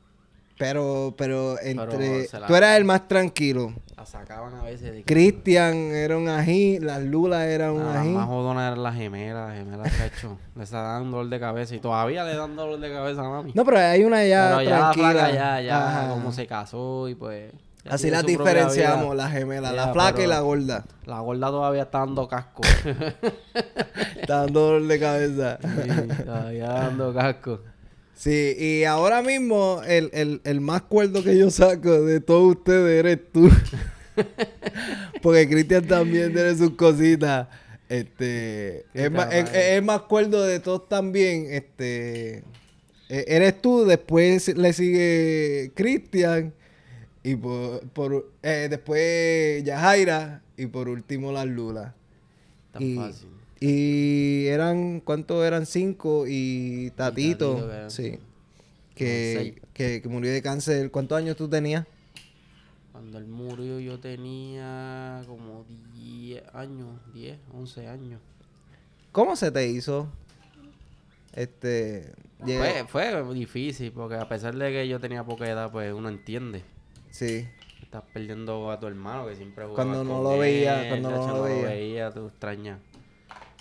[0.57, 3.73] Pero, pero entre, la- tú eras el más tranquilo.
[3.97, 8.11] La sacaban a veces Cristian era un ají, las Lulas eran un Ah, ají.
[8.11, 10.39] más jodonas eran las gemelas, las gemelas, cacho.
[10.55, 13.53] Les daban dolor de cabeza y todavía le dan dolor de cabeza a mami.
[13.55, 15.31] No, pero hay una ya Pero ya la tranquila.
[15.33, 17.53] ya, ya, como se casó y pues.
[17.89, 20.85] Así las diferenciamos, las gemelas, Ya, la flaca y la gorda.
[21.05, 22.63] La gorda todavía está dando casco.
[24.21, 25.59] Está dando dolor de cabeza.
[25.61, 27.61] Sí, todavía dando casco.
[28.15, 33.01] Sí, y ahora mismo el, el, el más cuerdo que yo saco de todos ustedes
[33.01, 33.51] eres tú.
[35.23, 37.49] Porque Cristian también tiene sus cositas.
[37.89, 41.47] Este, es, más, es, es más cuerdo de todos también.
[41.51, 42.45] Este,
[43.09, 46.55] e- eres tú, después le sigue Cristian.
[47.23, 50.43] Y por, por eh, después Yajaira.
[50.57, 51.93] Y por último las Lulas.
[52.73, 53.29] Tan y, fácil.
[53.67, 55.65] Y eran, ¿cuántos eran?
[55.65, 58.19] Cinco y Tatito, Tatito, que sí.
[58.95, 60.91] Que, que, que murió de cáncer.
[60.91, 61.87] ¿Cuántos años tú tenías?
[62.93, 68.21] Cuando él murió yo tenía como 10 años, 10, 11 años.
[69.13, 70.09] ¿Cómo se te hizo?
[71.33, 72.13] Este.
[72.41, 76.63] Fue, fue difícil porque a pesar de que yo tenía poca edad, pues uno entiende.
[77.11, 77.49] Sí.
[77.83, 81.17] Estás perdiendo a tu hermano que siempre jugaba Cuando no con lo veía, cuando no
[81.17, 82.11] chacho, lo veía.
[82.11, 82.79] tú extrañas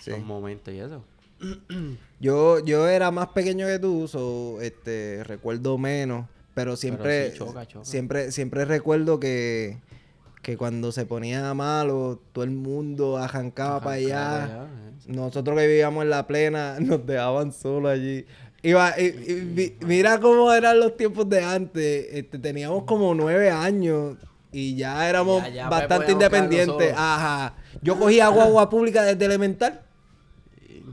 [0.04, 0.10] Sí.
[0.10, 1.02] esos momentos y eso.
[2.20, 7.66] Yo, yo era más pequeño que tú, so, este, recuerdo menos, pero siempre, sí, choca,
[7.66, 7.84] choca.
[7.84, 9.78] siempre, siempre recuerdo que,
[10.42, 14.46] que cuando se ponía malo, todo el mundo arrancaba para allá.
[14.46, 14.92] Eh.
[15.08, 18.24] Nosotros que vivíamos en la plena, nos dejaban solos allí.
[18.62, 22.06] Iba, y- y vi- mira cómo eran los tiempos de antes.
[22.10, 24.16] Este, teníamos como nueve años
[24.50, 26.94] y ya éramos Ya- ya bastante independientes.
[26.96, 27.54] Ajá.
[27.82, 29.82] Yo cogía guagua pública desde elemental.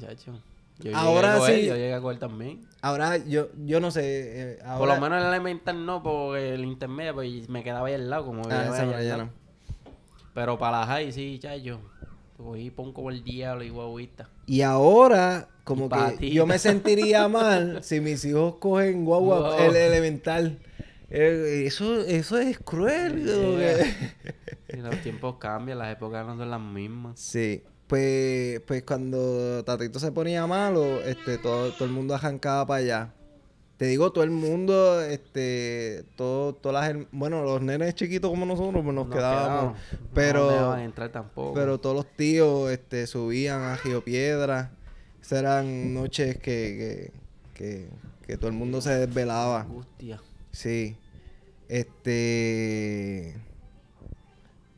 [0.02, 0.34] Chacho.
[0.80, 1.66] Yo Ahora sí.
[1.66, 2.62] Yo llegué a coger también.
[2.82, 4.54] Ahora, yo, yo no sé.
[4.54, 8.10] eh, Por lo menos el elemental no, porque el intermedio pues, me quedaba ahí al
[8.10, 8.66] lado, como Ah,
[8.99, 9.30] esa no.
[10.34, 11.80] Pero para la high sí, chayo.
[12.38, 14.28] Cogí pon como el diablo y guaguita.
[14.47, 16.34] Y ahora, como Y que patita.
[16.34, 19.60] yo me sentiría mal si mis hijos cogen guagua Wow.
[19.60, 20.58] el elemental.
[21.12, 23.26] Eh, eso, eso es cruel.
[24.78, 27.20] los tiempos cambian, las épocas no son las mismas.
[27.20, 27.62] Sí.
[27.92, 33.14] Pues, pues cuando Tatito se ponía malo, este, todo, todo el mundo arrancaba para allá.
[33.76, 38.82] Te digo, todo el mundo, este, todo, todas las, bueno, los nenes chiquitos como nosotros,
[38.82, 39.78] pues nos, Nos quedábamos.
[40.14, 41.54] Pero, No entrar tampoco.
[41.54, 44.72] pero todos los tíos, este, subían a Río Piedra.
[45.22, 47.12] Esas eran noches que, que,
[47.54, 47.89] que,
[48.26, 49.64] que todo el mundo se desvelaba.
[49.64, 50.22] Angustia.
[50.54, 50.96] Sí.
[51.68, 53.36] Este.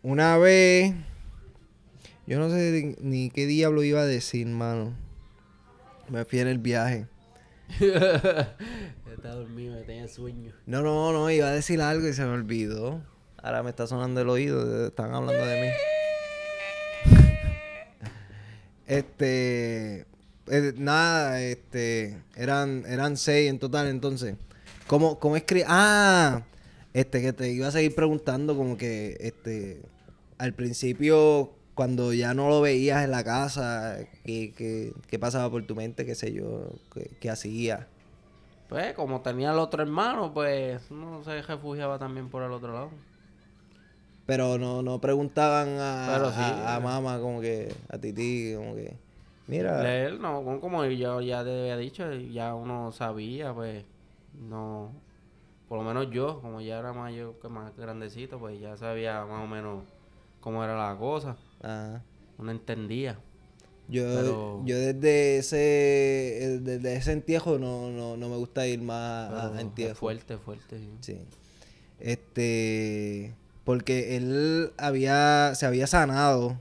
[0.02, 0.96] Una vez.
[2.26, 4.94] Yo no sé ni- qué diablo iba a decir, mano.
[6.10, 7.08] Me fui en el viaje.
[7.80, 10.54] Estaba dormido, tenía sueño.
[10.66, 13.02] No, no, no, iba a decir algo y se me olvidó.
[13.42, 15.68] Ahora me está sonando el oído, están hablando de mí.
[18.86, 20.06] Este.
[20.48, 22.18] eh, nada, este.
[22.36, 24.36] Eran, eran seis en total, entonces.
[24.88, 25.64] ¿Cómo, cómo escribí?
[25.68, 26.44] Ah,
[26.94, 29.82] este, que te iba a seguir preguntando, como que, este.
[30.38, 35.66] Al principio, cuando ya no lo veías en la casa, ¿qué, qué, qué pasaba por
[35.66, 36.06] tu mente?
[36.06, 36.70] ¿Qué sé yo?
[36.94, 37.88] ¿Qué, qué hacía?
[38.68, 42.92] Pues, como tenía el otro hermano, pues uno se refugiaba también por el otro lado.
[44.26, 46.80] Pero no, no preguntaban a, sí, a, a eh.
[46.80, 48.98] mamá como que, a Titi, como que,
[49.48, 53.84] mira, Leer, no, como- yo ya te había dicho, ya uno sabía, pues,
[54.34, 54.92] no,
[55.70, 59.44] por lo menos yo, como ya era mayor, que más grandecito, pues ya sabía más
[59.44, 59.86] o menos
[60.42, 62.04] cómo era la cosa, ajá.
[62.38, 63.18] uno entendía.
[63.90, 68.82] yo, pero- yo desde ese, eh, desde ese entierro no, no, no me gusta ir
[68.82, 69.98] más a- pero a, es entierros.
[69.98, 70.90] fuerte, fuerte, sí.
[71.02, 71.18] Sí.
[72.00, 73.34] Este,
[73.64, 76.60] porque él había, se había sanado.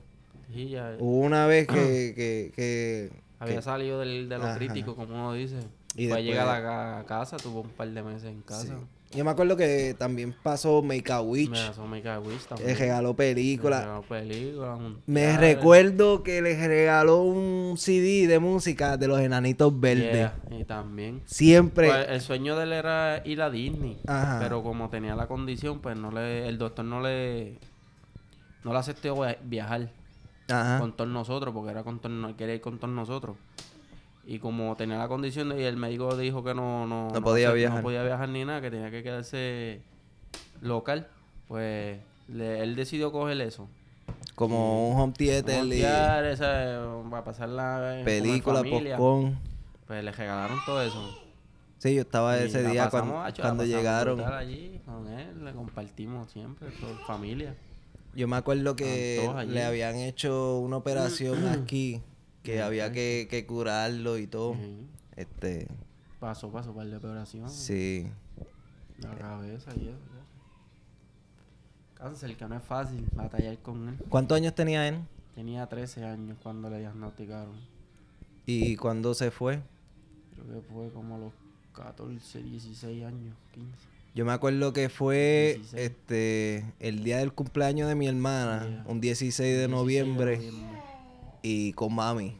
[0.53, 1.73] Sí, ya Hubo una vez que,
[2.15, 4.55] que, que, había que- salido del, de lo Ajá.
[4.57, 5.57] crítico, como uno dice.
[5.95, 8.41] Y Fue a llegar a después- la a casa, tuvo un par de meses en
[8.41, 8.65] casa.
[8.67, 8.73] sí.
[9.15, 11.49] Yo me acuerdo que también pasó Make a Witch.
[11.49, 12.69] Me pasó Make a Wish también.
[12.69, 13.81] Le regaló películas.
[13.81, 15.41] Me regaló películas, un Me teatro.
[15.41, 20.13] recuerdo que les regaló un CD de música de los enanitos verdes.
[20.13, 21.21] Yeah, y también.
[21.25, 21.89] Siempre.
[21.89, 23.99] Pues, el sueño de él era ir a Disney.
[24.07, 24.39] Ajá.
[24.41, 27.59] Pero como tenía la condición, pues no le, el doctor no le
[28.63, 29.89] no le aceptó via- viajar
[30.49, 30.79] Ajá.
[30.79, 33.35] con todos nosotros, porque era con todos quería ir con todos nosotros.
[34.25, 37.77] Y como tenía la condición y el médico dijo que no, no, No podía viajar.
[37.79, 39.81] no podía viajar ni nada, que tenía que quedarse
[40.61, 41.07] local,
[41.47, 41.99] pues
[42.29, 43.67] le- él decidió coger eso.
[44.35, 48.97] Como un home theater y esa, para pasar la película, familia.
[48.97, 49.37] popcorn.
[49.87, 51.19] Pues le regalaron todo eso.
[51.77, 54.21] Sí, yo estaba Y ese día pasamos, cuando, cuando llegaron.
[54.21, 57.55] allí con él, le compartimos siempre, con familia.
[58.15, 62.01] Yo me acuerdo que le habían hecho una operación aquí
[62.43, 64.51] que había que, que curarlo y todo.
[64.51, 64.85] Ujú.
[65.15, 65.67] Este,
[66.19, 67.49] Paso, paso, par de operación.
[67.49, 68.07] sí.
[68.99, 69.97] La cabeza y eso.
[71.95, 73.95] Cáncer, que no es fácil batallar con él.
[74.09, 74.99] ¿Cuántos años tenía él?
[75.35, 77.55] Tenía 13 años cuando le diagnosticaron.
[78.45, 79.61] ¿Y cuándo se fue?
[80.33, 81.33] Creo que fue como a los
[81.73, 83.69] 14, 16 años, 15.
[84.15, 85.73] Yo me acuerdo que fue 16.
[85.73, 88.83] este el día del cumpleaños de mi hermana, Yeah.
[88.87, 90.35] un 16 de 16 noviembre.
[90.37, 90.79] noviembre.
[91.43, 92.35] Y con mami.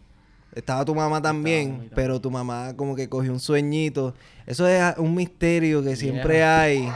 [0.56, 4.14] Estaba tu mamá también, pero tu mamá como que cogió un sueñito.
[4.48, 6.90] Eso es un misterio que siempre hay.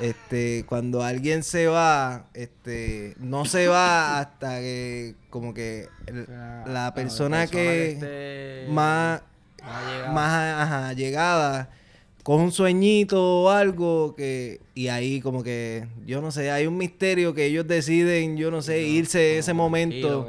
[0.00, 6.26] Este, cuando alguien se va, este, no se va hasta que como que el-
[6.66, 7.96] la persona que
[8.68, 9.22] más
[10.12, 11.70] más ajá, llegada
[12.24, 16.76] coge un sueñito o algo que y ahí como que yo no sé, hay un
[16.76, 20.26] misterio que ellos deciden, yo no sé, irse ese Tranquilo, momento.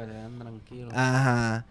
[0.94, 1.64] Ajá.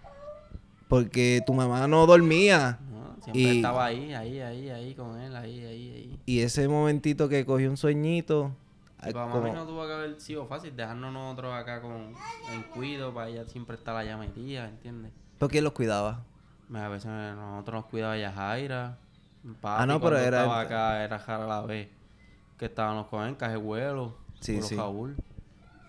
[0.87, 2.79] Porque tu mamá no dormía.
[2.91, 6.19] No, siempre y- estaba ahí, ahí, ahí, ahí con él, ahí, ahí, ahí.
[6.25, 8.51] Y ese momentito que cogió un sueñito.
[9.01, 12.13] Y ay, para como- mami no tuvo que haber sido fácil dejarnos nosotros acá con
[12.53, 15.11] en cuido para ella siempre estar allá metida, ¿entiendes?
[15.37, 16.23] ¿Por quién los cuidaba?
[16.73, 18.97] A veces nosotros nos cuidaba ya Jaira.
[19.61, 21.89] Papi, Ah, no, pero era estaba el- acá, era Jara a la vez.
[22.57, 24.75] Que estábamos con él, Cajehuelo, Sí, sí.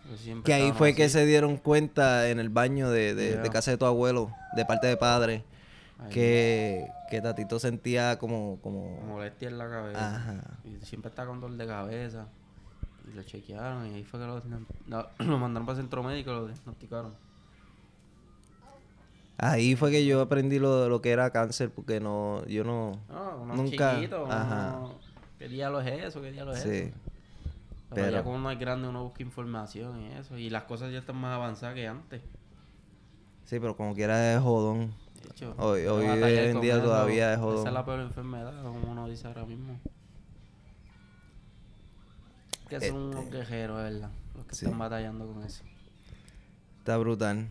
[0.08, 3.42] Pues siempre Que ahí fue que se dieron cuenta en el baño de, de, Yeah.
[3.42, 5.44] de casa de tu abuelo, de parte de padre,
[6.10, 9.00] que, que Tatito sentía como, como...
[9.02, 10.16] molestia en la cabeza.
[10.16, 10.40] Ajá.
[10.64, 12.26] Y siempre está con dolor de cabeza.
[13.10, 14.42] Y lo chequearon y ahí fue que lo,
[15.38, 17.14] mandaron para el centro médico y lo diagnosticaron.
[19.38, 23.36] Ahí fue que yo aprendí lo, lo que era cáncer, porque no, yo no, No,
[23.42, 24.94] uno nunca, chiquito, ajá, no-
[25.38, 26.22] ¿Qué diablo es eso?
[26.22, 26.94] ¿Qué diablo es sí, eso?
[27.90, 30.36] Pero, pero- ya cuando uno es grande uno busca información y eso.
[30.36, 32.20] Y las cosas ya están más avanzadas que antes.
[33.44, 34.92] sí, pero como quiera es jodón.
[35.22, 37.66] De hecho, Hoy- hoy en día todavía es Esa jodón.
[37.66, 39.78] es la peor enfermedad, como uno dice ahora mismo.
[42.68, 44.10] Que son unos guerreros, ¿verdad?
[44.34, 44.64] Los que Este, sí.
[44.66, 45.62] están batallando con eso.
[46.78, 47.46] Está brutal.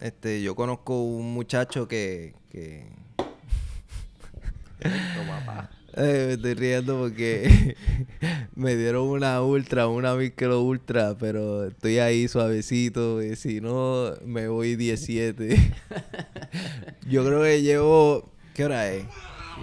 [0.00, 2.86] Este, yo conozco un muchacho que, que
[5.26, 5.70] papá.
[5.96, 7.76] Me estoy riendo porque
[8.54, 13.22] me dieron una ultra, una micro ultra, pero estoy ahí suavecito.
[13.22, 15.56] Y si no, me voy 17.
[17.08, 18.30] Yo creo que llevo.
[18.54, 19.04] ¿Qué hora es?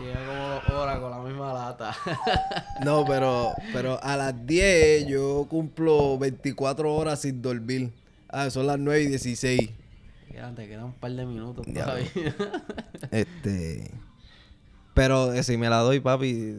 [0.04, 1.96] Llega como dos horas con la misma lata.
[2.86, 7.92] No, pero, pero a las 10 yo cumplo 24 horas sin dormir.
[8.30, 9.72] Ah, son las 9 y 16.
[10.32, 12.08] Quedan- Te quedan un par de minutos todavía.
[13.10, 13.90] Este.
[14.98, 16.56] Pero eh, si me la doy, papi.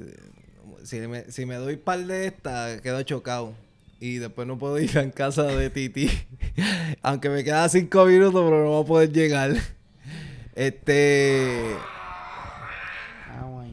[0.84, 3.52] Si me, si me doy par de esta, quedo chocado.
[3.98, 6.08] Y después no puedo ir en casa de Titi.
[7.02, 9.50] Aunque me queda cinco minutos, pero no voy a poder llegar.
[10.54, 11.76] Este.
[13.28, 13.64] Ah.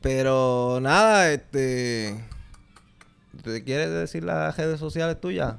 [0.00, 2.18] Pero nada, este.
[3.42, 5.56] ¿Te quieres decir las redes sociales tuyas?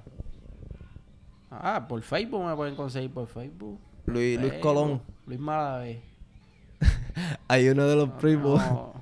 [1.52, 3.80] Ah, por Facebook me pueden conseguir por Facebook.
[4.08, 4.54] Luis, Luis.
[4.54, 5.04] Colón.
[5.28, 6.11] Luis Malave.
[7.48, 8.62] Hay uno de los primos.
[8.64, 8.94] No,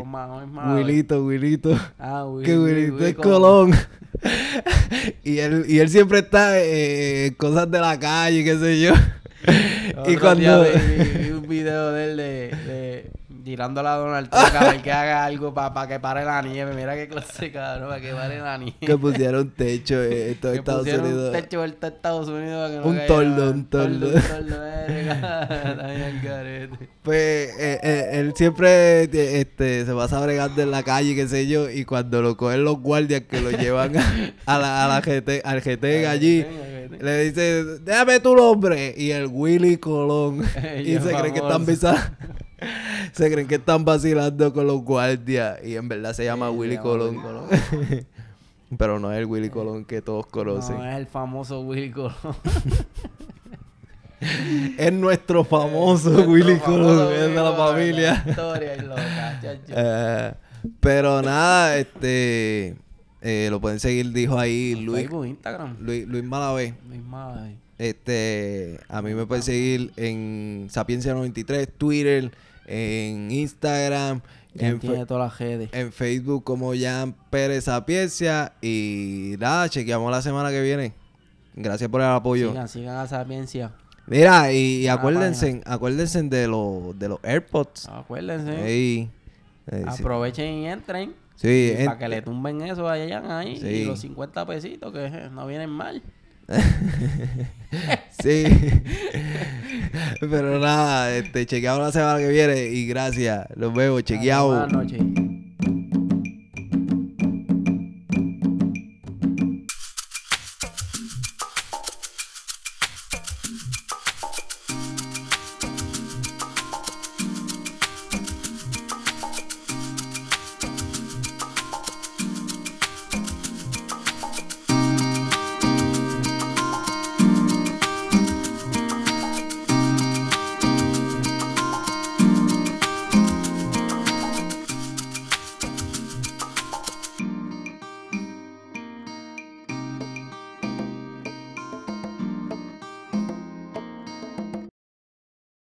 [0.00, 0.82] o Ma- no es Malave.
[0.82, 1.78] Wilito, Wilito.
[1.98, 3.72] Ah, Will, que Wilito Will es Colón.
[5.24, 8.92] y, él, y él siempre está eh, en cosas de la calle, qué sé yo.
[10.06, 10.64] y cuando...
[10.64, 12.50] vi, vi- vi un video de él de,
[13.50, 16.74] de tirándole a Donald Trump a ver que haga algo para que pare la nieve.
[16.74, 18.76] Mira qué clase cabrón, para que pare la nieve.
[18.80, 21.26] que pusieron techo eh, en todo Que Estados pusieron Unidos.
[21.26, 24.06] un techo vuelta a Estados Unidos para que no Un toldo, un toldo.
[24.08, 24.56] Un toldo,
[26.22, 26.88] garete.
[27.02, 31.46] Pues eh, eh, él siempre eh, este, se pasa bregando en la calle, qué sé
[31.46, 34.04] yo, y cuando lo cogen los guardias que lo llevan a,
[34.46, 36.44] a la, a la GT, al GT allí,
[37.00, 40.42] le dice, déjame tu nombre, y el Willy Colón,
[40.84, 41.94] y se creen que están famoso.
[43.12, 46.78] Se creen que están vacilando con los guardias, y en verdad se llama Sí, Willy
[46.78, 47.10] Colón.
[47.16, 48.06] Willy Colón.
[48.78, 50.76] Pero no es el Willy Colón que todos conocen.
[50.78, 52.14] No, es el famoso Willy Colón.
[54.76, 58.22] Es nuestro famoso Nuestro Willy famoso Colón, es de la familia.
[58.26, 59.40] la historia loca.
[59.68, 60.32] Eh,
[60.80, 62.76] pero nada, este
[63.22, 65.76] eh, lo pueden seguir, dijo ahí Luis, Facebook, Instagram.
[65.80, 66.74] Luis, Luis Malavé.
[66.86, 67.56] Luis Malave.
[67.78, 72.30] Este, a mí me pueden seguir en Sapiencia93, Twitter,
[72.70, 74.20] en Instagram,
[74.54, 75.70] en, tiene todas las redes.
[75.72, 78.52] en Facebook como Jan Pérez Sapiencia.
[78.62, 80.92] Y nada, chequeamos la semana que viene.
[81.54, 82.50] Gracias por el apoyo.
[82.50, 83.72] Sigan, sigan a Sapiencia.
[84.06, 87.88] Mira, y, y acuérdense, acuérdense de los de los AirPods.
[87.88, 88.66] Acuérdense.
[88.66, 89.10] Ey,
[89.70, 89.78] sí.
[89.86, 91.14] Aprovechen y entren.
[91.36, 93.56] Sí, para en- que le tumben eso allá ahí.
[93.58, 93.66] Sí.
[93.66, 96.02] Y los 50 pesitos que eh, no vienen mal.
[98.22, 98.44] sí.
[100.20, 103.46] Pero nada, este, chequeamos la semana que viene y gracias.
[103.56, 104.48] Los vemos, chequeado.
[104.48, 105.39] Buenas noches.